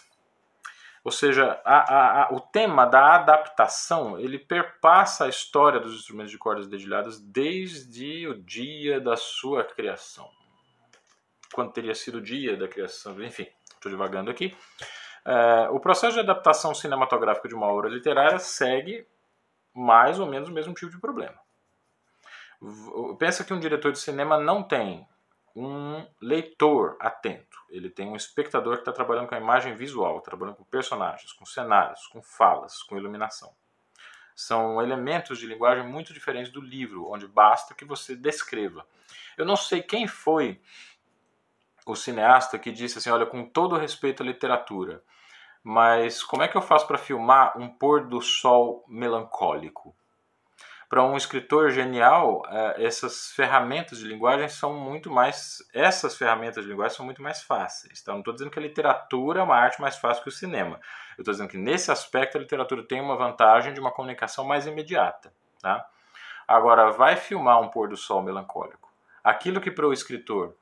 Ou 1.08 1.12
seja, 1.12 1.58
a, 1.64 1.78
a, 1.78 2.24
a, 2.24 2.34
o 2.34 2.42
tema 2.42 2.86
da 2.86 3.16
adaptação 3.16 4.20
ele 4.20 4.38
perpassa 4.38 5.24
a 5.24 5.30
história 5.30 5.80
dos 5.80 5.96
instrumentos 5.96 6.34
de 6.34 6.38
cordas 6.38 6.68
dedilhadas 6.68 7.18
desde 7.18 8.28
o 8.28 8.34
dia 8.44 9.00
da 9.00 9.16
sua 9.16 9.64
criação. 9.64 10.30
Quando 11.54 11.72
teria 11.72 11.96
sido 11.96 12.18
o 12.18 12.22
dia 12.22 12.58
da 12.58 12.68
criação, 12.68 13.24
enfim, 13.24 13.48
estou 13.74 13.90
divagando 13.90 14.30
aqui. 14.30 14.54
É, 15.24 15.70
o 15.70 15.80
processo 15.80 16.16
de 16.16 16.20
adaptação 16.20 16.76
cinematográfica 16.76 17.48
de 17.48 17.56
uma 17.56 17.68
obra 17.68 17.88
literária 17.88 18.38
segue 18.38 19.08
mais 19.74 20.20
ou 20.20 20.26
menos 20.26 20.50
o 20.50 20.54
mesmo 20.54 20.74
tipo 20.74 20.92
de 20.92 21.00
problema. 21.00 21.40
Pensa 23.18 23.46
que 23.46 23.54
um 23.54 23.60
diretor 23.62 23.94
de 23.94 24.00
cinema 24.00 24.38
não 24.38 24.62
tem 24.62 25.08
um 25.60 26.06
leitor 26.22 26.96
atento, 27.00 27.58
ele 27.68 27.90
tem 27.90 28.08
um 28.08 28.16
espectador 28.16 28.76
que 28.76 28.82
está 28.82 28.92
trabalhando 28.92 29.28
com 29.28 29.34
a 29.34 29.40
imagem 29.40 29.76
visual, 29.76 30.22
trabalhando 30.22 30.58
com 30.58 30.64
personagens, 30.64 31.34
com 31.34 31.46
cenários, 31.46 32.06
com 32.08 32.22
falas, 32.22 32.84
com 32.84 32.96
iluminação. 32.96 33.52
São 34.36 34.80
elementos 34.80 35.40
de 35.40 35.48
linguagem 35.48 35.84
muito 35.84 36.14
diferentes 36.14 36.52
do 36.52 36.62
livro, 36.62 37.10
onde 37.12 37.28
basta 37.28 37.74
que 37.74 37.84
você 37.84 38.16
descreva. 38.16 38.86
Eu 39.36 39.46
não 39.46 39.56
sei 39.56 39.82
quem 39.82 40.08
foi 40.08 40.62
o 41.88 41.96
cineasta 41.96 42.60
que 42.60 42.72
disse 42.72 43.00
assim: 43.00 43.10
olha, 43.10 43.26
com 43.26 43.44
todo 43.44 43.78
respeito 43.78 44.22
à 44.22 44.26
literatura, 44.28 45.04
mas 45.64 46.24
como 46.24 46.44
é 46.44 46.48
que 46.48 46.56
eu 46.56 46.62
faço 46.62 46.86
para 46.86 47.00
filmar 47.00 47.58
um 47.58 47.68
pôr 47.68 48.08
do 48.08 48.22
sol 48.22 48.86
melancólico? 48.88 49.97
Para 50.90 51.04
um 51.04 51.18
escritor 51.18 51.70
genial, 51.72 52.44
é, 52.50 52.86
essas 52.86 53.32
ferramentas 53.32 54.00
de 54.00 54.08
linguagem 54.08 54.48
são 54.48 54.74
muito 54.74 55.12
mais. 55.12 55.62
Essas 55.74 56.16
ferramentas 56.16 56.64
de 56.64 56.70
linguagem 56.70 56.96
são 56.96 57.06
muito 57.06 57.22
mais 57.22 57.42
fáceis. 57.42 58.00
Então, 58.02 58.16
não 58.16 58.22
estou 58.22 58.34
dizendo 58.34 58.52
que 58.52 58.60
a 58.60 58.62
literatura 58.62 59.42
é 59.42 59.44
uma 59.44 59.56
arte 59.56 59.82
mais 59.82 59.98
fácil 59.98 60.24
que 60.24 60.30
o 60.30 60.32
cinema. 60.32 60.80
Eu 61.18 61.24
estou 61.24 61.34
dizendo 61.34 61.50
que 61.50 61.58
nesse 61.58 61.92
aspecto 61.92 62.38
a 62.38 62.42
literatura 62.42 62.84
tem 62.84 63.02
uma 63.02 63.18
vantagem 63.18 63.74
de 63.74 63.80
uma 63.82 63.92
comunicação 63.92 64.46
mais 64.46 64.66
imediata. 64.66 65.34
Tá? 65.62 65.86
Agora, 66.48 66.92
vai 66.92 67.18
filmar 67.18 67.62
um 67.62 67.68
pôr 67.68 67.90
do 67.90 67.98
sol 67.98 68.24
melancólico. 68.24 68.90
Aquilo 69.22 69.60
que 69.60 69.70
para 69.70 69.86
o 69.86 69.92
escritor, 69.92 70.56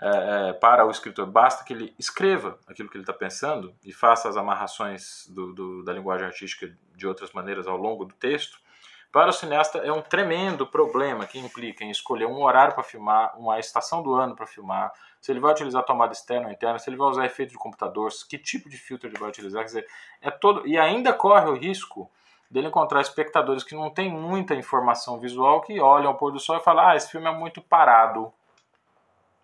é, 0.00 0.48
é, 0.48 0.52
para 0.54 0.86
o 0.86 0.90
escritor, 0.90 1.26
basta 1.26 1.62
que 1.62 1.74
ele 1.74 1.94
escreva 1.98 2.58
aquilo 2.66 2.88
que 2.88 2.96
ele 2.96 3.02
está 3.02 3.12
pensando 3.12 3.74
e 3.84 3.92
faça 3.92 4.30
as 4.30 4.36
amarrações 4.38 5.26
do, 5.28 5.52
do, 5.52 5.84
da 5.84 5.92
linguagem 5.92 6.26
artística 6.26 6.74
de 6.96 7.06
outras 7.06 7.32
maneiras 7.32 7.66
ao 7.66 7.76
longo 7.76 8.06
do 8.06 8.14
texto 8.14 8.66
para 9.10 9.30
o 9.30 9.32
cineasta 9.32 9.78
é 9.78 9.92
um 9.92 10.02
tremendo 10.02 10.66
problema 10.66 11.26
que 11.26 11.38
implica 11.38 11.84
em 11.84 11.90
escolher 11.90 12.26
um 12.26 12.42
horário 12.42 12.74
para 12.74 12.82
filmar, 12.82 13.38
uma 13.38 13.58
estação 13.58 14.02
do 14.02 14.14
ano 14.14 14.36
para 14.36 14.46
filmar, 14.46 14.92
se 15.20 15.32
ele 15.32 15.40
vai 15.40 15.52
utilizar 15.52 15.82
tomada 15.84 16.12
externa 16.12 16.46
ou 16.46 16.52
interna, 16.52 16.78
se 16.78 16.88
ele 16.88 16.96
vai 16.96 17.08
usar 17.08 17.24
efeito 17.24 17.50
de 17.50 17.58
computador, 17.58 18.10
que 18.28 18.38
tipo 18.38 18.68
de 18.68 18.76
filtro 18.76 19.08
ele 19.08 19.18
vai 19.18 19.28
utilizar, 19.28 19.62
quer 19.62 19.66
dizer, 19.66 19.86
é 20.20 20.30
todo 20.30 20.66
e 20.66 20.78
ainda 20.78 21.12
corre 21.12 21.48
o 21.48 21.54
risco 21.54 22.10
dele 22.50 22.68
encontrar 22.68 23.00
espectadores 23.00 23.64
que 23.64 23.74
não 23.74 23.90
têm 23.90 24.10
muita 24.10 24.54
informação 24.54 25.18
visual 25.18 25.60
que 25.60 25.80
olham 25.80 26.12
o 26.12 26.14
pôr 26.14 26.32
do 26.32 26.40
sol 26.40 26.56
e 26.56 26.60
falam: 26.60 26.88
"Ah, 26.88 26.96
esse 26.96 27.10
filme 27.10 27.28
é 27.28 27.32
muito 27.32 27.60
parado". 27.60 28.32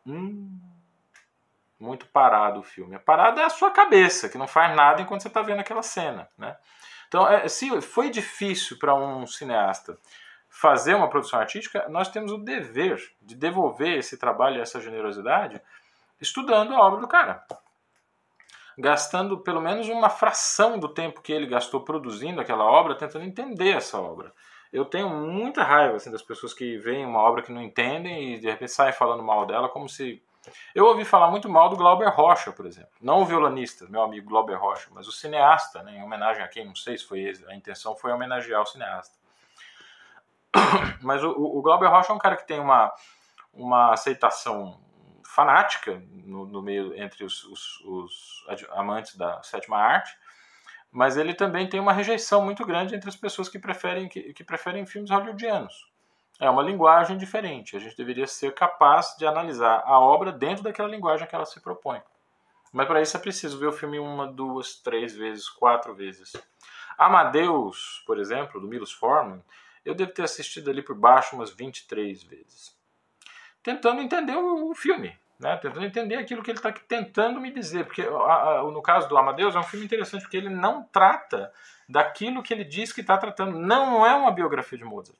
Hum, 0.07 0.59
muito 1.79 2.07
parado 2.07 2.61
o 2.61 2.63
filme. 2.63 2.99
Parado 2.99 3.41
é 3.41 3.45
a 3.45 3.51
sua 3.51 3.71
cabeça, 3.71 4.29
que 4.29 4.39
não 4.39 4.47
faz 4.47 4.75
nada 4.75 5.03
enquanto 5.03 5.23
você 5.23 5.29
está 5.29 5.43
vendo 5.43 5.61
aquela 5.61 5.83
cena, 5.83 6.29
né? 6.37 6.57
Então, 7.09 7.29
é, 7.29 7.47
se 7.49 7.81
foi 7.81 8.11
difícil 8.11 8.79
para 8.79 8.95
um 8.95 9.27
cineasta 9.27 9.99
fazer 10.49 10.95
uma 10.95 11.11
produção 11.11 11.41
artística, 11.41 11.89
nós 11.89 12.09
temos 12.09 12.31
o 12.33 12.39
dever 12.39 13.03
de 13.21 13.35
devolver 13.35 13.99
esse 13.99 14.17
trabalho 14.17 14.57
e 14.57 14.61
essa 14.61 14.81
generosidade 14.81 15.61
estudando 16.21 16.75
a 16.75 16.81
obra 16.81 17.01
do 17.01 17.09
cara. 17.09 17.45
Gastando 18.79 19.39
pelo 19.39 19.61
menos 19.61 19.89
uma 19.89 20.09
fração 20.09 20.79
do 20.79 20.89
tempo 20.89 21.23
que 21.23 21.33
ele 21.33 21.47
gastou 21.47 21.81
produzindo 21.85 22.41
aquela 22.41 22.65
obra, 22.65 22.95
tentando 22.95 23.25
entender 23.25 23.77
essa 23.77 24.01
obra. 24.01 24.33
Eu 24.73 24.85
tenho 24.85 25.09
muita 25.09 25.63
raiva 25.63 25.97
assim, 25.97 26.11
das 26.11 26.23
pessoas 26.23 26.53
que 26.53 26.79
veem 26.79 27.07
uma 27.07 27.21
obra 27.21 27.43
que 27.43 27.53
não 27.53 27.63
entendem 27.63 28.35
e 28.35 28.39
de 28.41 28.49
repente 28.49 28.73
saem 28.73 28.93
falando 28.93 29.23
mal 29.23 29.47
dela 29.47 29.69
como 29.69 29.89
se 29.89 30.21
eu 30.75 30.87
ouvi 30.87 31.05
falar 31.05 31.31
muito 31.31 31.49
mal 31.49 31.69
do 31.69 31.77
Glauber 31.77 32.09
Rocha, 32.09 32.53
por 32.53 32.67
exemplo. 32.67 32.91
Não 33.01 33.21
o 33.21 33.25
violonista, 33.25 33.87
meu 33.89 34.03
amigo 34.03 34.29
Glauber 34.29 34.57
Rocha, 34.57 34.89
mas 34.93 35.07
o 35.07 35.13
cineasta, 35.13 35.83
né, 35.83 35.97
em 35.97 36.03
homenagem 36.03 36.43
a 36.43 36.49
quem, 36.49 36.65
não 36.65 36.75
sei 36.75 36.97
se 36.99 37.05
foi 37.05 37.33
a 37.49 37.55
intenção 37.55 37.97
foi 37.97 38.13
homenagear 38.13 38.63
o 38.63 38.67
cineasta. 38.67 39.17
Mas 41.03 41.23
o, 41.23 41.31
o 41.31 41.61
Glauber 41.63 41.89
Rocha 41.89 42.13
é 42.13 42.15
um 42.15 42.19
cara 42.19 42.37
que 42.37 42.47
tem 42.47 42.61
uma, 42.61 42.95
uma 43.53 43.93
aceitação 43.93 44.81
fanática 45.35 46.01
no, 46.25 46.47
no 46.47 46.63
meio 46.63 46.95
entre 46.95 47.25
os, 47.25 47.45
os, 47.45 47.81
os, 47.85 48.47
amantes 48.71 49.17
da 49.17 49.43
sétima 49.43 49.79
arte, 49.79 50.17
mas 50.93 51.17
ele 51.17 51.35
também 51.35 51.69
tem 51.69 51.81
uma 51.81 51.93
rejeição 51.93 52.45
muito 52.45 52.65
grande 52.65 52.95
entre 52.95 53.09
as 53.09 53.17
pessoas 53.17 53.49
que 53.49 53.59
preferem, 53.59 54.09
que, 54.09 54.33
que 54.33 54.45
preferem 54.45 54.87
filmes 54.87 55.11
hollywoodianos. 55.11 55.93
É 56.41 56.51
uma 56.51 56.63
linguagem 56.63 57.17
diferente. 57.17 57.77
A 57.77 57.81
gente 57.81 57.97
deveria 57.97 58.27
ser 58.27 58.53
capaz 58.55 59.15
de 59.17 59.27
analisar 59.27 59.83
a 59.85 59.99
obra 59.99 60.33
dentro 60.33 60.65
daquela 60.65 60.89
linguagem 60.89 61.27
que 61.27 61.35
ela 61.35 61.47
se 61.47 61.61
propõe. 61.61 62.03
Mas 62.73 62.89
para 62.89 63.01
isso 63.01 63.17
é 63.17 63.21
preciso 63.21 63.59
ver 63.59 63.69
o 63.69 63.73
filme 63.73 64.01
uma, 64.01 64.27
duas, 64.27 64.75
três 64.75 65.15
vezes, 65.15 65.49
quatro 65.49 65.95
vezes. 65.95 66.33
Amadeus, 66.99 68.03
por 68.05 68.19
exemplo, 68.19 68.61
do 68.61 68.67
Milos 68.67 68.93
Forman, 68.93 69.43
eu 69.85 69.95
devo 69.95 70.13
ter 70.13 70.23
assistido 70.23 70.71
ali 70.71 70.83
por 70.83 70.97
baixo 70.97 71.37
umas 71.37 71.51
23 71.51 72.23
vezes. 72.25 72.77
Tentando 73.63 74.01
entender 74.01 74.37
o 74.37 74.75
filme, 74.75 75.17
né? 75.39 75.57
tentando 75.57 75.87
entender 75.87 76.17
aquilo 76.17 76.43
que 76.43 76.51
ele 76.51 76.59
está 76.59 76.73
tentando 76.73 77.41
me 77.41 77.53
dizer. 77.53 77.87
Porque 77.87 78.03
no 78.03 78.83
caso 78.83 79.09
do 79.09 79.17
Amadeus 79.17 79.55
é 79.55 79.59
um 79.59 79.65
filme 79.65 79.87
interessante 79.87 80.23
porque 80.23 80.37
ele 80.37 80.51
não 80.51 80.83
trata 80.83 81.53
daquilo 81.89 82.43
que 82.43 82.53
ele 82.53 82.65
diz 82.65 82.93
que 82.93 83.03
está 83.03 83.17
tratando. 83.17 83.57
Não 83.57 84.05
é 84.05 84.15
uma 84.15 84.33
biografia 84.33 84.77
de 84.77 84.85
Mozart. 84.85 85.19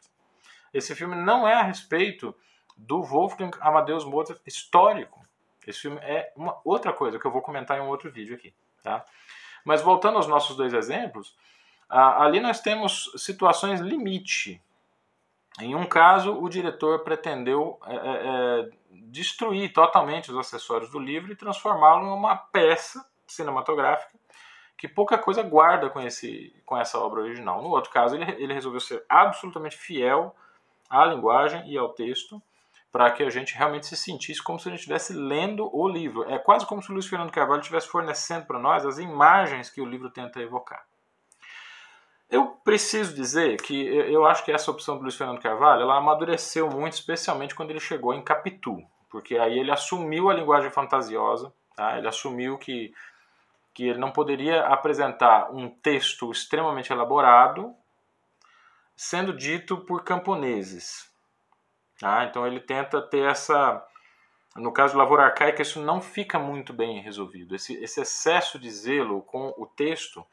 Esse 0.75 0.95
filme 0.97 1.15
não 1.15 1.47
é 1.47 1.55
a 1.55 1.63
respeito 1.63 2.35
do 2.77 3.01
Wolfgang 3.01 3.57
Amadeus 3.61 4.05
Mozart 4.05 4.41
histórico. 4.45 5.25
Esse 5.65 5.83
filme 5.83 5.99
é 6.03 6.33
uma 6.37 6.61
outra 6.65 6.93
coisa 6.93 7.19
que 7.19 7.25
eu 7.25 7.31
vou 7.31 7.41
comentar 7.41 7.79
em 7.79 7.81
um 7.81 7.89
outro 7.89 8.11
vídeo 8.11 8.35
aqui. 8.35 8.53
Tá? 8.83 9.07
Mas 9.65 9.81
voltando 9.81 10.17
aos 10.17 10.27
nossos 10.27 10.57
dois 10.57 10.75
exemplos, 10.75 11.35
ali 11.89 12.41
nós 12.41 12.61
temos 12.61 13.13
situações 13.17 13.81
limite. 13.81 14.61
Em 15.61 15.77
um 15.77 15.87
caso, 15.87 16.37
o 16.37 16.49
diretor 16.49 17.05
pretendeu 17.05 17.79
é, 17.87 17.95
é, 17.95 18.01
é, 18.01 18.71
destruir 18.91 19.73
totalmente 19.73 20.33
os 20.33 20.37
acessórios 20.37 20.91
do 20.91 20.99
livro 20.99 21.31
e 21.31 21.37
transformá-lo 21.37 22.05
em 22.05 22.11
uma 22.11 22.37
peça 22.37 23.09
cinematográfica 23.25 24.13
que 24.77 24.89
pouca 24.89 25.17
coisa 25.17 25.43
guarda 25.43 25.89
com, 25.89 26.01
esse, 26.01 26.53
com 26.67 26.77
essa 26.77 26.99
obra 26.99 27.23
original. 27.23 27.63
No 27.63 27.69
outro 27.69 27.91
caso, 27.91 28.17
ele, 28.17 28.31
ele 28.33 28.53
resolveu 28.53 28.81
ser 28.81 29.05
absolutamente 29.09 29.77
fiel 29.77 30.35
à 30.89 31.05
linguagem 31.07 31.69
e 31.71 31.77
ao 31.77 31.91
texto 31.91 32.43
para 32.95 33.11
que 33.11 33.25
a 33.25 33.29
gente 33.29 33.57
realmente 33.57 33.87
se 33.87 33.97
sentisse 33.97 34.41
como 34.41 34.57
se 34.57 34.69
a 34.69 34.71
gente 34.71 34.79
estivesse 34.79 35.13
lendo 35.13 35.69
o 35.77 35.89
livro. 35.89 36.31
É 36.31 36.39
quase 36.39 36.65
como 36.65 36.81
se 36.81 36.91
o 36.91 36.93
Luiz 36.93 37.07
Fernando 37.07 37.33
Carvalho 37.33 37.61
estivesse 37.61 37.89
fornecendo 37.89 38.47
para 38.47 38.57
nós 38.57 38.87
as 38.87 38.99
imagens 38.99 39.69
que 39.69 39.81
o 39.81 39.85
livro 39.85 40.11
tenta 40.11 40.41
evocar. 40.41 40.87
Eu 42.31 42.47
preciso 42.65 43.13
dizer 43.13 43.61
que 43.61 43.85
eu 43.85 44.25
acho 44.25 44.45
que 44.45 44.53
essa 44.53 44.71
opção 44.71 44.97
do 44.97 45.03
Luiz 45.03 45.17
Fernando 45.17 45.41
Carvalho 45.41 45.83
ela 45.83 45.97
amadureceu 45.97 46.71
muito, 46.71 46.93
especialmente 46.93 47.55
quando 47.55 47.71
ele 47.71 47.81
chegou 47.81 48.15
em 48.15 48.23
Capitu, 48.23 48.81
porque 49.11 49.37
aí 49.39 49.59
ele 49.59 49.73
assumiu 49.73 50.31
a 50.31 50.35
linguagem 50.35 50.71
fantasiosa, 50.71 51.53
tá? 51.77 51.99
ele 51.99 52.07
assumiu 52.07 52.57
que, 52.59 52.95
que 53.75 53.89
ele 53.89 53.99
não 53.99 54.13
poderia 54.13 54.67
apresentar 54.67 55.53
um 55.53 55.69
texto 55.69 56.31
extremamente 56.31 56.93
elaborado 56.93 57.75
sendo 58.97 59.33
dito 59.33 59.79
por 59.79 60.05
camponeses. 60.05 61.11
Tá? 61.99 62.25
Então 62.25 62.47
ele 62.47 62.61
tenta 62.61 63.01
ter 63.01 63.29
essa. 63.29 63.85
No 64.57 64.73
caso 64.73 64.93
de 64.93 64.99
Lavoura 64.99 65.25
Arcaica, 65.25 65.63
isso 65.63 65.83
não 65.83 66.01
fica 66.01 66.39
muito 66.39 66.73
bem 66.73 67.01
resolvido. 67.01 67.57
Esse, 67.57 67.75
esse 67.83 68.01
excesso 68.01 68.59
de 68.59 68.71
zelo 68.71 69.23
com 69.23 69.53
o 69.57 69.67
texto 69.67 70.25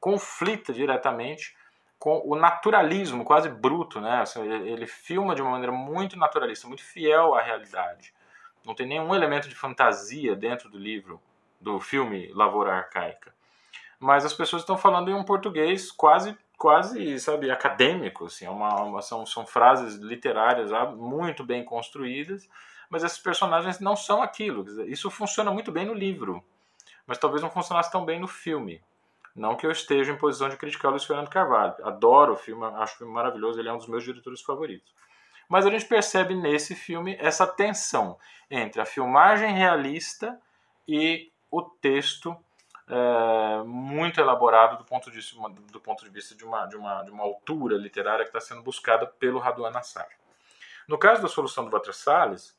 conflita 0.00 0.72
diretamente 0.72 1.56
com 1.96 2.20
o 2.24 2.34
naturalismo 2.34 3.24
quase 3.24 3.48
bruto. 3.48 4.00
Né? 4.00 4.22
Assim, 4.22 4.42
ele, 4.42 4.70
ele 4.70 4.86
filma 4.86 5.36
de 5.36 5.42
uma 5.42 5.52
maneira 5.52 5.72
muito 5.72 6.18
naturalista, 6.18 6.66
muito 6.66 6.82
fiel 6.82 7.34
à 7.34 7.42
realidade. 7.42 8.12
Não 8.66 8.74
tem 8.74 8.86
nenhum 8.86 9.14
elemento 9.14 9.48
de 9.48 9.54
fantasia 9.54 10.34
dentro 10.34 10.68
do 10.68 10.78
livro, 10.78 11.20
do 11.60 11.78
filme 11.78 12.32
Lavoura 12.32 12.74
Arcaica. 12.74 13.32
Mas 14.00 14.24
as 14.24 14.32
pessoas 14.32 14.62
estão 14.62 14.78
falando 14.78 15.10
em 15.10 15.14
um 15.14 15.22
português 15.22 15.92
quase 15.92 16.36
quase, 16.60 17.18
sabe, 17.18 17.50
acadêmico, 17.50 18.26
assim, 18.26 18.44
é 18.44 18.50
uma, 18.50 18.82
uma, 18.82 19.00
são, 19.00 19.24
são 19.24 19.46
frases 19.46 19.94
literárias 19.94 20.70
muito 20.94 21.42
bem 21.42 21.64
construídas, 21.64 22.46
mas 22.90 23.02
esses 23.02 23.16
personagens 23.16 23.80
não 23.80 23.96
são 23.96 24.22
aquilo. 24.22 24.62
Isso 24.84 25.10
funciona 25.10 25.50
muito 25.50 25.72
bem 25.72 25.86
no 25.86 25.94
livro, 25.94 26.44
mas 27.06 27.16
talvez 27.16 27.40
não 27.40 27.50
funcionasse 27.50 27.90
tão 27.90 28.04
bem 28.04 28.20
no 28.20 28.28
filme. 28.28 28.82
Não 29.34 29.56
que 29.56 29.66
eu 29.66 29.70
esteja 29.70 30.12
em 30.12 30.18
posição 30.18 30.50
de 30.50 30.58
criticar 30.58 30.90
o 30.90 30.90
Luiz 30.90 31.04
Fernando 31.04 31.30
Carvalho. 31.30 31.74
Adoro 31.82 32.34
o 32.34 32.36
filme, 32.36 32.62
acho 32.66 32.96
o 32.96 32.98
filme 32.98 33.12
maravilhoso, 33.14 33.58
ele 33.58 33.70
é 33.70 33.72
um 33.72 33.78
dos 33.78 33.88
meus 33.88 34.04
diretores 34.04 34.42
favoritos. 34.42 34.92
Mas 35.48 35.64
a 35.64 35.70
gente 35.70 35.86
percebe 35.86 36.34
nesse 36.34 36.74
filme 36.74 37.16
essa 37.18 37.46
tensão 37.46 38.18
entre 38.50 38.82
a 38.82 38.84
filmagem 38.84 39.54
realista 39.54 40.38
e 40.86 41.32
o 41.50 41.62
texto 41.62 42.36
é, 42.90 43.62
muito 43.64 44.20
elaborado 44.20 44.76
do 44.76 44.84
ponto 44.84 45.10
de 45.10 45.16
vista, 45.16 45.36
do 45.70 45.80
ponto 45.80 46.04
de, 46.04 46.10
vista 46.10 46.34
de, 46.34 46.44
uma, 46.44 46.66
de, 46.66 46.76
uma, 46.76 47.02
de 47.02 47.10
uma 47.10 47.22
altura 47.22 47.76
literária 47.76 48.24
que 48.24 48.30
está 48.30 48.40
sendo 48.40 48.62
buscada 48.62 49.06
pelo 49.06 49.38
Raduan 49.38 49.70
Nassar. 49.70 50.08
No 50.88 50.98
caso 50.98 51.22
da 51.22 51.28
solução 51.28 51.68
do 51.68 51.92
Salles, 51.92 52.58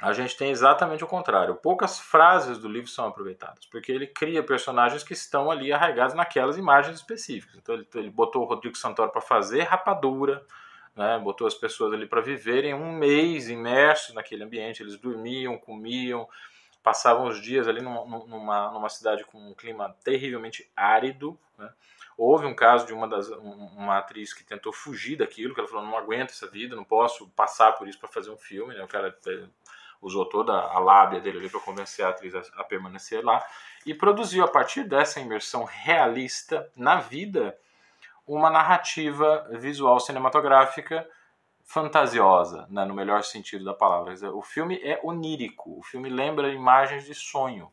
a 0.00 0.12
gente 0.12 0.36
tem 0.36 0.50
exatamente 0.50 1.02
o 1.02 1.06
contrário. 1.06 1.56
Poucas 1.56 1.98
frases 1.98 2.58
do 2.58 2.68
livro 2.68 2.88
são 2.88 3.06
aproveitadas, 3.08 3.66
porque 3.66 3.90
ele 3.90 4.06
cria 4.06 4.42
personagens 4.42 5.02
que 5.02 5.14
estão 5.14 5.50
ali 5.50 5.72
arraigados 5.72 6.14
naquelas 6.14 6.56
imagens 6.56 6.96
específicas. 6.96 7.56
Então 7.56 7.74
ele, 7.74 7.88
ele 7.94 8.10
botou 8.10 8.42
o 8.42 8.44
Rodrigo 8.44 8.76
Santoro 8.76 9.10
para 9.10 9.20
fazer 9.20 9.62
rapadura, 9.62 10.46
né, 10.94 11.18
botou 11.18 11.46
as 11.46 11.54
pessoas 11.54 11.92
ali 11.92 12.06
para 12.06 12.20
viverem 12.20 12.72
um 12.72 12.92
mês 12.92 13.48
imersos 13.48 14.14
naquele 14.14 14.44
ambiente. 14.44 14.82
Eles 14.82 14.96
dormiam, 14.96 15.58
comiam, 15.58 16.28
passavam 16.84 17.26
os 17.26 17.40
dias 17.40 17.66
ali 17.66 17.80
numa, 17.80 18.04
numa, 18.04 18.88
cidade 18.90 19.24
com 19.24 19.38
um 19.38 19.54
clima 19.54 19.96
terrivelmente 20.04 20.70
árido. 20.76 21.36
Né? 21.56 21.72
Houve 22.16 22.44
um 22.44 22.54
caso 22.54 22.86
de 22.86 22.92
uma, 22.92 23.08
das, 23.08 23.26
uma 23.30 23.96
atriz 23.96 24.34
que 24.34 24.44
tentou 24.44 24.70
fugir 24.70 25.16
daquilo, 25.16 25.54
que 25.54 25.60
ela 25.60 25.68
falou: 25.68 25.84
não 25.84 25.96
aguento 25.96 26.30
essa 26.30 26.46
vida, 26.46 26.76
não 26.76 26.84
posso 26.84 27.26
passar 27.30 27.72
por 27.72 27.88
isso 27.88 27.98
para 27.98 28.10
fazer 28.10 28.30
um 28.30 28.36
filme. 28.36 28.74
Né? 28.74 28.84
O 28.84 28.86
cara 28.86 29.16
eh, 29.26 29.46
usou 30.02 30.28
toda 30.28 30.52
a 30.52 30.78
lábia 30.78 31.20
dele 31.20 31.38
ali 31.38 31.48
para 31.48 31.58
convencer 31.60 32.04
a 32.04 32.10
atriz 32.10 32.34
a, 32.34 32.42
a, 32.56 32.64
permanecer 32.64 33.24
lá 33.24 33.42
e 33.86 33.94
produziu 33.94 34.44
a 34.44 34.48
partir 34.48 34.84
dessa 34.84 35.18
imersão 35.18 35.64
realista 35.64 36.70
na 36.76 36.96
vida 36.96 37.58
uma 38.26 38.50
narrativa 38.50 39.48
visual 39.52 39.98
cinematográfica 40.00 41.08
fantasiosa, 41.64 42.66
né, 42.68 42.84
no 42.84 42.94
melhor 42.94 43.22
sentido 43.24 43.64
da 43.64 43.74
palavra. 43.74 44.14
O 44.34 44.42
filme 44.42 44.80
é 44.82 45.00
onírico, 45.02 45.78
o 45.78 45.82
filme 45.82 46.08
lembra 46.08 46.52
imagens 46.52 47.04
de 47.04 47.14
sonho, 47.14 47.72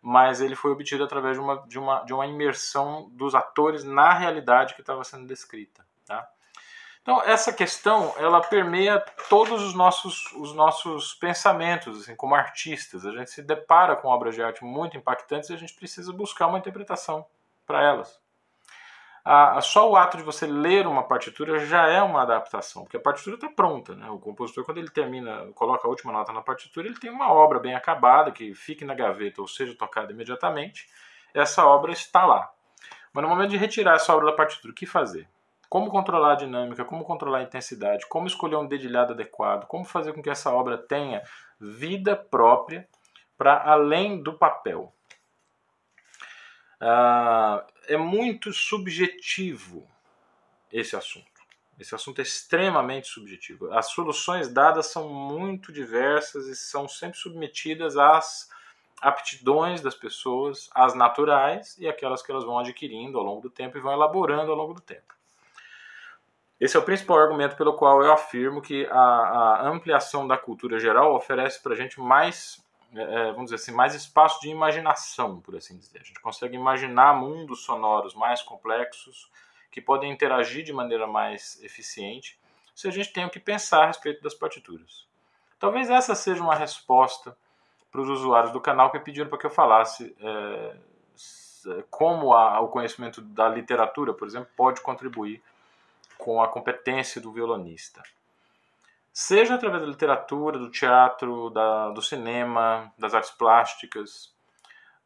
mas 0.00 0.40
ele 0.40 0.54
foi 0.54 0.70
obtido 0.70 1.02
através 1.02 1.36
de 1.36 1.42
uma, 1.42 1.66
de 1.66 1.78
uma, 1.78 2.04
de 2.04 2.12
uma 2.12 2.26
imersão 2.26 3.08
dos 3.10 3.34
atores 3.34 3.82
na 3.82 4.12
realidade 4.12 4.74
que 4.74 4.80
estava 4.80 5.02
sendo 5.02 5.26
descrita. 5.26 5.84
Tá? 6.06 6.28
Então, 7.02 7.22
essa 7.22 7.52
questão, 7.52 8.12
ela 8.18 8.40
permeia 8.40 8.98
todos 9.28 9.62
os 9.62 9.74
nossos, 9.74 10.32
os 10.32 10.52
nossos 10.52 11.14
pensamentos, 11.14 12.02
assim, 12.02 12.16
como 12.16 12.34
artistas. 12.34 13.06
A 13.06 13.12
gente 13.12 13.30
se 13.30 13.42
depara 13.42 13.96
com 13.96 14.08
obras 14.08 14.34
de 14.34 14.42
arte 14.42 14.64
muito 14.64 14.96
impactantes 14.96 15.48
e 15.48 15.54
a 15.54 15.56
gente 15.56 15.74
precisa 15.74 16.12
buscar 16.12 16.48
uma 16.48 16.58
interpretação 16.58 17.24
para 17.64 17.82
elas. 17.82 18.20
Ah, 19.28 19.60
só 19.60 19.90
o 19.90 19.96
ato 19.96 20.16
de 20.16 20.22
você 20.22 20.46
ler 20.46 20.86
uma 20.86 21.02
partitura 21.02 21.58
já 21.66 21.88
é 21.88 22.00
uma 22.00 22.22
adaptação, 22.22 22.84
porque 22.84 22.96
a 22.96 23.00
partitura 23.00 23.34
está 23.34 23.48
pronta. 23.48 23.92
Né? 23.96 24.08
O 24.08 24.20
compositor, 24.20 24.64
quando 24.64 24.78
ele 24.78 24.88
termina, 24.88 25.50
coloca 25.52 25.84
a 25.84 25.90
última 25.90 26.12
nota 26.12 26.32
na 26.32 26.40
partitura, 26.40 26.86
ele 26.86 26.96
tem 26.96 27.10
uma 27.10 27.32
obra 27.32 27.58
bem 27.58 27.74
acabada, 27.74 28.30
que 28.30 28.54
fique 28.54 28.84
na 28.84 28.94
gaveta 28.94 29.40
ou 29.40 29.48
seja 29.48 29.76
tocada 29.76 30.12
imediatamente. 30.12 30.88
Essa 31.34 31.66
obra 31.66 31.90
está 31.90 32.24
lá. 32.24 32.48
Mas 33.12 33.24
no 33.24 33.28
momento 33.28 33.50
de 33.50 33.56
retirar 33.56 33.96
essa 33.96 34.14
obra 34.14 34.26
da 34.26 34.32
partitura, 34.32 34.70
o 34.70 34.74
que 34.76 34.86
fazer? 34.86 35.28
como 35.68 35.90
controlar 35.90 36.34
a 36.34 36.36
dinâmica, 36.36 36.84
como 36.84 37.04
controlar 37.04 37.38
a 37.38 37.42
intensidade, 37.42 38.06
como 38.08 38.28
escolher 38.28 38.56
um 38.56 38.68
dedilhado 38.68 39.12
adequado, 39.12 39.66
como 39.66 39.84
fazer 39.84 40.12
com 40.12 40.22
que 40.22 40.30
essa 40.30 40.52
obra 40.52 40.78
tenha 40.78 41.22
vida 41.60 42.14
própria 42.14 42.88
para 43.36 43.60
além 43.64 44.22
do 44.22 44.38
papel. 44.38 44.92
Ah, 46.80 47.66
é 47.88 47.96
muito 47.96 48.52
subjetivo 48.52 49.88
esse 50.72 50.96
assunto. 50.96 51.36
Esse 51.78 51.94
assunto 51.94 52.20
é 52.20 52.22
extremamente 52.22 53.08
subjetivo. 53.08 53.72
As 53.72 53.90
soluções 53.90 54.48
dadas 54.48 54.86
são 54.86 55.08
muito 55.08 55.70
diversas 55.70 56.46
e 56.46 56.56
são 56.56 56.88
sempre 56.88 57.18
submetidas 57.18 57.96
às 57.96 58.50
aptidões 59.00 59.82
das 59.82 59.94
pessoas, 59.94 60.70
as 60.74 60.94
naturais 60.94 61.76
e 61.78 61.86
aquelas 61.86 62.22
que 62.22 62.30
elas 62.30 62.44
vão 62.44 62.58
adquirindo 62.58 63.18
ao 63.18 63.24
longo 63.24 63.42
do 63.42 63.50
tempo 63.50 63.76
e 63.76 63.80
vão 63.80 63.92
elaborando 63.92 64.50
ao 64.50 64.56
longo 64.56 64.72
do 64.72 64.80
tempo. 64.80 65.14
Esse 66.58 66.76
é 66.76 66.80
o 66.80 66.82
principal 66.82 67.18
argumento 67.18 67.54
pelo 67.56 67.74
qual 67.74 68.02
eu 68.02 68.10
afirmo 68.10 68.62
que 68.62 68.86
a, 68.86 68.98
a 68.98 69.68
ampliação 69.68 70.26
da 70.26 70.38
cultura 70.38 70.78
geral 70.78 71.14
oferece 71.14 71.62
para 71.62 71.74
a 71.74 71.76
gente 71.76 72.00
mais, 72.00 72.64
é, 72.94 73.02
é, 73.02 73.32
vamos 73.32 73.50
dizer 73.50 73.56
assim, 73.56 73.72
mais 73.72 73.94
espaço 73.94 74.40
de 74.40 74.48
imaginação, 74.48 75.40
por 75.40 75.56
assim 75.56 75.76
dizer. 75.76 76.00
A 76.00 76.04
gente 76.04 76.20
consegue 76.20 76.56
imaginar 76.56 77.14
mundos 77.14 77.62
sonoros 77.64 78.14
mais 78.14 78.42
complexos 78.42 79.30
que 79.70 79.80
podem 79.80 80.10
interagir 80.10 80.64
de 80.64 80.72
maneira 80.72 81.06
mais 81.06 81.62
eficiente 81.62 82.38
se 82.74 82.86
a 82.86 82.90
gente 82.90 83.12
tem 83.12 83.24
o 83.24 83.30
que 83.30 83.40
pensar 83.40 83.84
a 83.84 83.86
respeito 83.86 84.22
das 84.22 84.34
partituras. 84.34 85.06
Talvez 85.58 85.88
essa 85.88 86.14
seja 86.14 86.42
uma 86.42 86.54
resposta 86.54 87.36
para 87.90 88.00
os 88.02 88.08
usuários 88.08 88.52
do 88.52 88.60
canal 88.60 88.90
que 88.90 88.98
pediram 88.98 89.28
para 89.28 89.38
que 89.38 89.46
eu 89.46 89.50
falasse 89.50 90.14
é, 90.20 90.76
como 91.90 92.34
a, 92.34 92.60
o 92.60 92.68
conhecimento 92.68 93.20
da 93.20 93.48
literatura, 93.48 94.12
por 94.12 94.28
exemplo, 94.28 94.48
pode 94.56 94.80
contribuir 94.82 95.42
com 96.18 96.42
a 96.42 96.48
competência 96.48 97.20
do 97.20 97.32
violonista. 97.32 98.02
Seja 99.18 99.54
através 99.54 99.82
da 99.82 99.88
literatura, 99.88 100.58
do 100.58 100.70
teatro, 100.70 101.48
da, 101.48 101.88
do 101.88 102.02
cinema, 102.02 102.92
das 102.98 103.14
artes 103.14 103.30
plásticas 103.30 104.30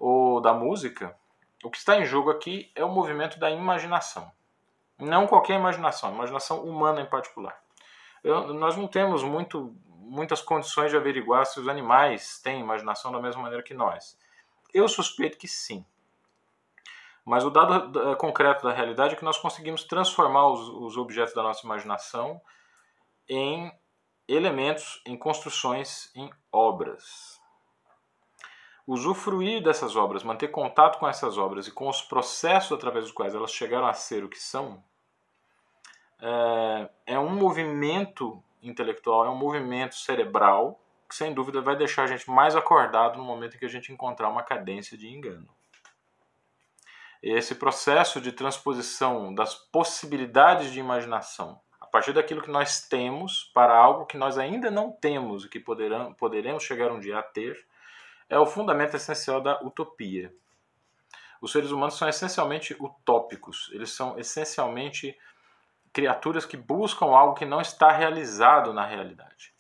ou 0.00 0.40
da 0.40 0.52
música, 0.52 1.16
o 1.62 1.70
que 1.70 1.78
está 1.78 1.96
em 1.96 2.04
jogo 2.04 2.28
aqui 2.28 2.72
é 2.74 2.84
o 2.84 2.88
movimento 2.88 3.38
da 3.38 3.48
imaginação. 3.52 4.28
Não 4.98 5.28
qualquer 5.28 5.54
imaginação, 5.54 6.12
imaginação 6.12 6.64
humana 6.64 7.00
em 7.00 7.06
particular. 7.06 7.56
Eu, 8.24 8.52
nós 8.52 8.76
não 8.76 8.88
temos 8.88 9.22
muito, 9.22 9.76
muitas 9.86 10.42
condições 10.42 10.90
de 10.90 10.96
averiguar 10.96 11.46
se 11.46 11.60
os 11.60 11.68
animais 11.68 12.40
têm 12.42 12.58
imaginação 12.58 13.12
da 13.12 13.20
mesma 13.20 13.42
maneira 13.42 13.62
que 13.62 13.74
nós. 13.74 14.18
Eu 14.74 14.88
suspeito 14.88 15.38
que 15.38 15.46
sim. 15.46 15.86
Mas 17.24 17.44
o 17.44 17.50
dado 17.50 18.16
concreto 18.16 18.66
da 18.66 18.72
realidade 18.72 19.14
é 19.14 19.16
que 19.16 19.24
nós 19.24 19.38
conseguimos 19.38 19.84
transformar 19.84 20.48
os, 20.48 20.68
os 20.68 20.96
objetos 20.96 21.32
da 21.32 21.44
nossa 21.44 21.64
imaginação 21.64 22.40
em 23.28 23.72
elementos, 24.32 25.02
em 25.04 25.16
construções, 25.16 26.10
em 26.14 26.30
obras. 26.52 27.40
Usufruir 28.86 29.62
dessas 29.62 29.96
obras, 29.96 30.22
manter 30.22 30.48
contato 30.48 30.98
com 30.98 31.08
essas 31.08 31.38
obras 31.38 31.66
e 31.66 31.72
com 31.72 31.88
os 31.88 32.02
processos 32.02 32.72
através 32.72 33.04
dos 33.04 33.12
quais 33.12 33.34
elas 33.34 33.52
chegaram 33.52 33.86
a 33.86 33.92
ser 33.92 34.24
o 34.24 34.28
que 34.28 34.38
são, 34.38 34.82
é, 36.20 36.90
é 37.06 37.18
um 37.18 37.30
movimento 37.30 38.42
intelectual, 38.62 39.26
é 39.26 39.30
um 39.30 39.36
movimento 39.36 39.94
cerebral 39.94 40.80
que, 41.08 41.14
sem 41.14 41.32
dúvida, 41.32 41.60
vai 41.60 41.76
deixar 41.76 42.04
a 42.04 42.06
gente 42.06 42.30
mais 42.30 42.54
acordado 42.54 43.18
no 43.18 43.24
momento 43.24 43.56
em 43.56 43.58
que 43.58 43.64
a 43.64 43.70
gente 43.70 43.92
encontrar 43.92 44.28
uma 44.28 44.42
cadência 44.42 44.96
de 44.96 45.08
engano 45.08 45.48
esse 47.22 47.54
processo 47.54 48.20
de 48.20 48.32
transposição 48.32 49.34
das 49.34 49.54
possibilidades 49.54 50.72
de 50.72 50.80
imaginação 50.80 51.60
partir 51.90 52.12
daquilo 52.12 52.42
que 52.42 52.50
nós 52.50 52.86
temos 52.88 53.50
para 53.54 53.76
algo 53.76 54.06
que 54.06 54.16
nós 54.16 54.38
ainda 54.38 54.70
não 54.70 54.92
temos 54.92 55.44
e 55.44 55.48
que 55.48 55.58
poderão, 55.58 56.14
poderemos 56.14 56.62
chegar 56.62 56.90
um 56.92 57.00
dia 57.00 57.18
a 57.18 57.22
ter, 57.22 57.66
é 58.28 58.38
o 58.38 58.46
fundamento 58.46 58.96
essencial 58.96 59.40
da 59.40 59.60
utopia. 59.60 60.32
Os 61.40 61.52
seres 61.52 61.70
humanos 61.70 61.96
são 61.96 62.08
essencialmente 62.08 62.76
utópicos, 62.78 63.70
eles 63.72 63.90
são 63.92 64.18
essencialmente 64.18 65.18
criaturas 65.92 66.44
que 66.44 66.56
buscam 66.56 67.06
algo 67.06 67.34
que 67.34 67.44
não 67.44 67.60
está 67.60 67.90
realizado 67.90 68.72
na 68.72 68.86
realidade. 68.86 69.52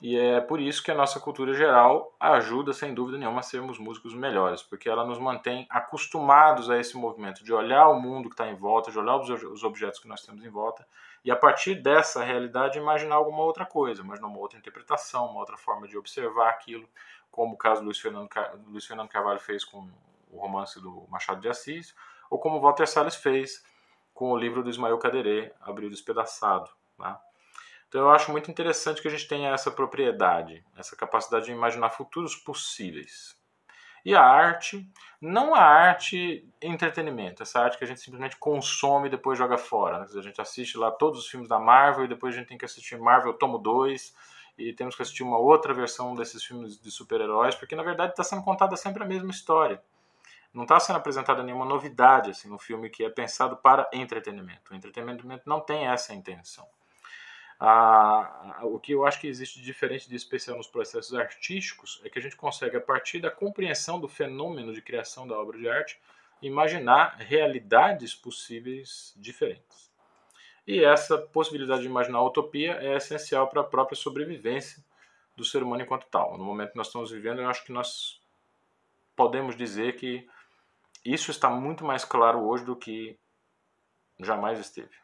E 0.00 0.16
é 0.16 0.40
por 0.40 0.60
isso 0.60 0.82
que 0.82 0.92
a 0.92 0.94
nossa 0.94 1.18
cultura 1.18 1.52
geral 1.52 2.14
ajuda, 2.20 2.72
sem 2.72 2.94
dúvida 2.94 3.18
nenhuma, 3.18 3.40
a 3.40 3.42
sermos 3.42 3.78
músicos 3.78 4.14
melhores, 4.14 4.62
porque 4.62 4.88
ela 4.88 5.04
nos 5.04 5.18
mantém 5.18 5.66
acostumados 5.68 6.70
a 6.70 6.78
esse 6.78 6.96
movimento 6.96 7.42
de 7.42 7.52
olhar 7.52 7.88
o 7.88 8.00
mundo 8.00 8.28
que 8.28 8.34
está 8.34 8.48
em 8.48 8.54
volta, 8.54 8.92
de 8.92 8.98
olhar 8.98 9.16
os 9.16 9.64
objetos 9.64 9.98
que 9.98 10.06
nós 10.06 10.22
temos 10.22 10.44
em 10.44 10.48
volta, 10.48 10.86
e 11.24 11.30
a 11.30 11.36
partir 11.36 11.76
dessa 11.76 12.22
realidade 12.22 12.78
imaginar 12.78 13.16
alguma 13.16 13.42
outra 13.42 13.66
coisa, 13.66 14.02
imaginar 14.02 14.28
uma 14.28 14.38
outra 14.38 14.58
interpretação, 14.58 15.26
uma 15.26 15.40
outra 15.40 15.56
forma 15.56 15.86
de 15.86 15.96
observar 15.96 16.50
aquilo, 16.50 16.88
como 17.30 17.54
o 17.54 17.58
caso 17.58 17.80
do 17.80 17.86
Luiz 17.86 17.98
Fernando, 17.98 18.28
Luiz 18.66 18.86
Fernando 18.86 19.08
Carvalho 19.08 19.40
fez 19.40 19.64
com 19.64 19.88
o 20.30 20.38
romance 20.38 20.80
do 20.80 21.06
Machado 21.08 21.40
de 21.40 21.48
Assis, 21.48 21.94
ou 22.30 22.38
como 22.38 22.60
Walter 22.60 22.86
Salles 22.86 23.14
fez 23.14 23.64
com 24.12 24.32
o 24.32 24.36
livro 24.36 24.62
do 24.62 24.70
Ismael 24.70 24.98
Caderê, 24.98 25.52
Abril 25.60 25.88
Despedaçado. 25.88 26.70
Né? 26.98 27.16
Então 27.88 28.02
eu 28.02 28.10
acho 28.10 28.30
muito 28.30 28.50
interessante 28.50 29.00
que 29.00 29.08
a 29.08 29.10
gente 29.10 29.28
tenha 29.28 29.50
essa 29.50 29.70
propriedade, 29.70 30.64
essa 30.76 30.96
capacidade 30.96 31.46
de 31.46 31.52
imaginar 31.52 31.90
futuros 31.90 32.36
possíveis. 32.36 33.37
E 34.04 34.14
a 34.14 34.22
arte, 34.22 34.90
não 35.20 35.54
a 35.54 35.60
arte 35.60 36.48
entretenimento, 36.62 37.42
essa 37.42 37.60
arte 37.60 37.78
que 37.78 37.84
a 37.84 37.86
gente 37.86 38.00
simplesmente 38.00 38.36
consome 38.36 39.08
e 39.08 39.10
depois 39.10 39.38
joga 39.38 39.58
fora. 39.58 40.00
Né? 40.00 40.06
A 40.16 40.22
gente 40.22 40.40
assiste 40.40 40.76
lá 40.78 40.90
todos 40.90 41.20
os 41.20 41.28
filmes 41.28 41.48
da 41.48 41.58
Marvel 41.58 42.04
e 42.04 42.08
depois 42.08 42.34
a 42.34 42.38
gente 42.38 42.48
tem 42.48 42.58
que 42.58 42.64
assistir 42.64 42.98
Marvel 42.98 43.34
Tomo 43.34 43.58
2 43.58 44.14
e 44.56 44.72
temos 44.72 44.96
que 44.96 45.02
assistir 45.02 45.22
uma 45.22 45.38
outra 45.38 45.72
versão 45.72 46.14
desses 46.14 46.44
filmes 46.44 46.80
de 46.80 46.90
super-heróis, 46.90 47.54
porque 47.54 47.76
na 47.76 47.82
verdade 47.82 48.12
está 48.12 48.24
sendo 48.24 48.42
contada 48.42 48.76
sempre 48.76 49.02
a 49.02 49.06
mesma 49.06 49.30
história. 49.30 49.80
Não 50.52 50.62
está 50.62 50.80
sendo 50.80 50.96
apresentada 50.96 51.42
nenhuma 51.42 51.64
novidade 51.64 52.30
assim, 52.30 52.48
no 52.48 52.58
filme 52.58 52.90
que 52.90 53.04
é 53.04 53.10
pensado 53.10 53.56
para 53.56 53.88
entretenimento. 53.92 54.72
O 54.72 54.74
entretenimento 54.74 55.24
não 55.46 55.60
tem 55.60 55.86
essa 55.86 56.14
intenção. 56.14 56.66
A, 57.60 58.60
a, 58.60 58.64
o 58.66 58.78
que 58.78 58.92
eu 58.92 59.04
acho 59.04 59.20
que 59.20 59.26
existe 59.26 59.58
de 59.58 59.64
diferente 59.64 60.08
de 60.08 60.14
especial 60.14 60.56
nos 60.56 60.68
processos 60.68 61.12
artísticos 61.14 62.00
é 62.04 62.08
que 62.08 62.18
a 62.18 62.22
gente 62.22 62.36
consegue, 62.36 62.76
a 62.76 62.80
partir 62.80 63.20
da 63.20 63.30
compreensão 63.30 63.98
do 63.98 64.06
fenômeno 64.06 64.72
de 64.72 64.80
criação 64.80 65.26
da 65.26 65.36
obra 65.36 65.58
de 65.58 65.68
arte, 65.68 66.00
imaginar 66.40 67.16
realidades 67.18 68.14
possíveis 68.14 69.12
diferentes. 69.16 69.90
E 70.66 70.84
essa 70.84 71.18
possibilidade 71.18 71.80
de 71.80 71.88
imaginar 71.88 72.18
a 72.18 72.24
utopia 72.24 72.74
é 72.74 72.96
essencial 72.96 73.48
para 73.48 73.62
a 73.62 73.64
própria 73.64 73.96
sobrevivência 73.96 74.84
do 75.34 75.44
ser 75.44 75.62
humano 75.62 75.82
enquanto 75.82 76.06
tal. 76.10 76.36
No 76.36 76.44
momento 76.44 76.72
que 76.72 76.76
nós 76.76 76.88
estamos 76.88 77.10
vivendo, 77.10 77.40
eu 77.40 77.48
acho 77.48 77.64
que 77.64 77.72
nós 77.72 78.20
podemos 79.16 79.56
dizer 79.56 79.96
que 79.96 80.28
isso 81.04 81.30
está 81.30 81.48
muito 81.48 81.84
mais 81.84 82.04
claro 82.04 82.40
hoje 82.40 82.64
do 82.64 82.76
que 82.76 83.18
jamais 84.20 84.58
esteve. 84.58 84.94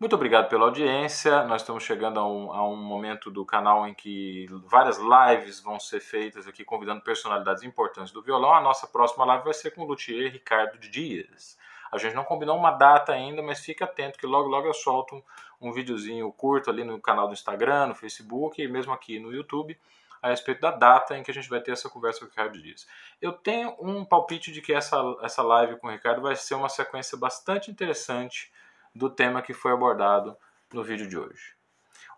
Muito 0.00 0.16
obrigado 0.16 0.48
pela 0.48 0.64
audiência. 0.64 1.44
Nós 1.44 1.60
estamos 1.60 1.84
chegando 1.84 2.18
a 2.18 2.26
um, 2.26 2.50
a 2.54 2.66
um, 2.66 2.74
momento 2.74 3.30
do 3.30 3.44
canal 3.44 3.86
em 3.86 3.92
que 3.92 4.46
várias 4.64 4.96
lives 4.96 5.60
vão 5.60 5.78
ser 5.78 6.00
feitas 6.00 6.48
aqui, 6.48 6.64
convidando 6.64 7.02
personalidades 7.02 7.62
importantes 7.64 8.10
do 8.10 8.22
violão. 8.22 8.54
A 8.54 8.62
nossa 8.62 8.86
próxima 8.86 9.26
live 9.26 9.44
vai 9.44 9.52
ser 9.52 9.72
com 9.72 9.82
o 9.82 9.84
luthier 9.84 10.32
Ricardo 10.32 10.78
Dias. 10.78 11.58
A 11.92 11.98
gente 11.98 12.14
não 12.14 12.24
combinou 12.24 12.56
uma 12.56 12.70
data 12.70 13.12
ainda, 13.12 13.42
mas 13.42 13.60
fique 13.60 13.84
atento 13.84 14.18
que 14.18 14.26
logo 14.26 14.48
logo 14.48 14.66
eu 14.66 14.72
solto 14.72 15.16
um, 15.60 15.68
um 15.68 15.70
videozinho 15.70 16.32
curto 16.32 16.70
ali 16.70 16.82
no 16.82 16.98
canal 16.98 17.26
do 17.26 17.34
Instagram, 17.34 17.88
no 17.88 17.94
Facebook 17.94 18.62
e 18.62 18.66
mesmo 18.66 18.94
aqui 18.94 19.18
no 19.18 19.30
YouTube, 19.30 19.78
a 20.22 20.30
respeito 20.30 20.62
da 20.62 20.70
data 20.70 21.14
em 21.14 21.22
que 21.22 21.30
a 21.30 21.34
gente 21.34 21.50
vai 21.50 21.60
ter 21.60 21.72
essa 21.72 21.90
conversa 21.90 22.20
com 22.20 22.24
o 22.24 22.28
Ricardo 22.30 22.58
Dias. 22.58 22.88
Eu 23.20 23.32
tenho 23.32 23.76
um 23.78 24.02
palpite 24.02 24.50
de 24.50 24.62
que 24.62 24.72
essa, 24.72 24.96
essa 25.20 25.42
live 25.42 25.76
com 25.76 25.88
o 25.88 25.90
Ricardo 25.90 26.22
vai 26.22 26.36
ser 26.36 26.54
uma 26.54 26.70
sequência 26.70 27.18
bastante 27.18 27.70
interessante 27.70 28.50
do 28.94 29.10
tema 29.10 29.42
que 29.42 29.52
foi 29.54 29.72
abordado 29.72 30.36
no 30.72 30.82
vídeo 30.82 31.08
de 31.08 31.18
hoje. 31.18 31.54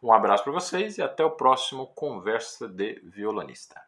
Um 0.02 0.12
abraço 0.12 0.44
para 0.44 0.52
vocês 0.52 0.98
e 0.98 1.02
até 1.02 1.24
o 1.24 1.30
próximo 1.30 1.86
Conversa 1.94 2.68
de 2.68 3.00
Violonista. 3.04 3.80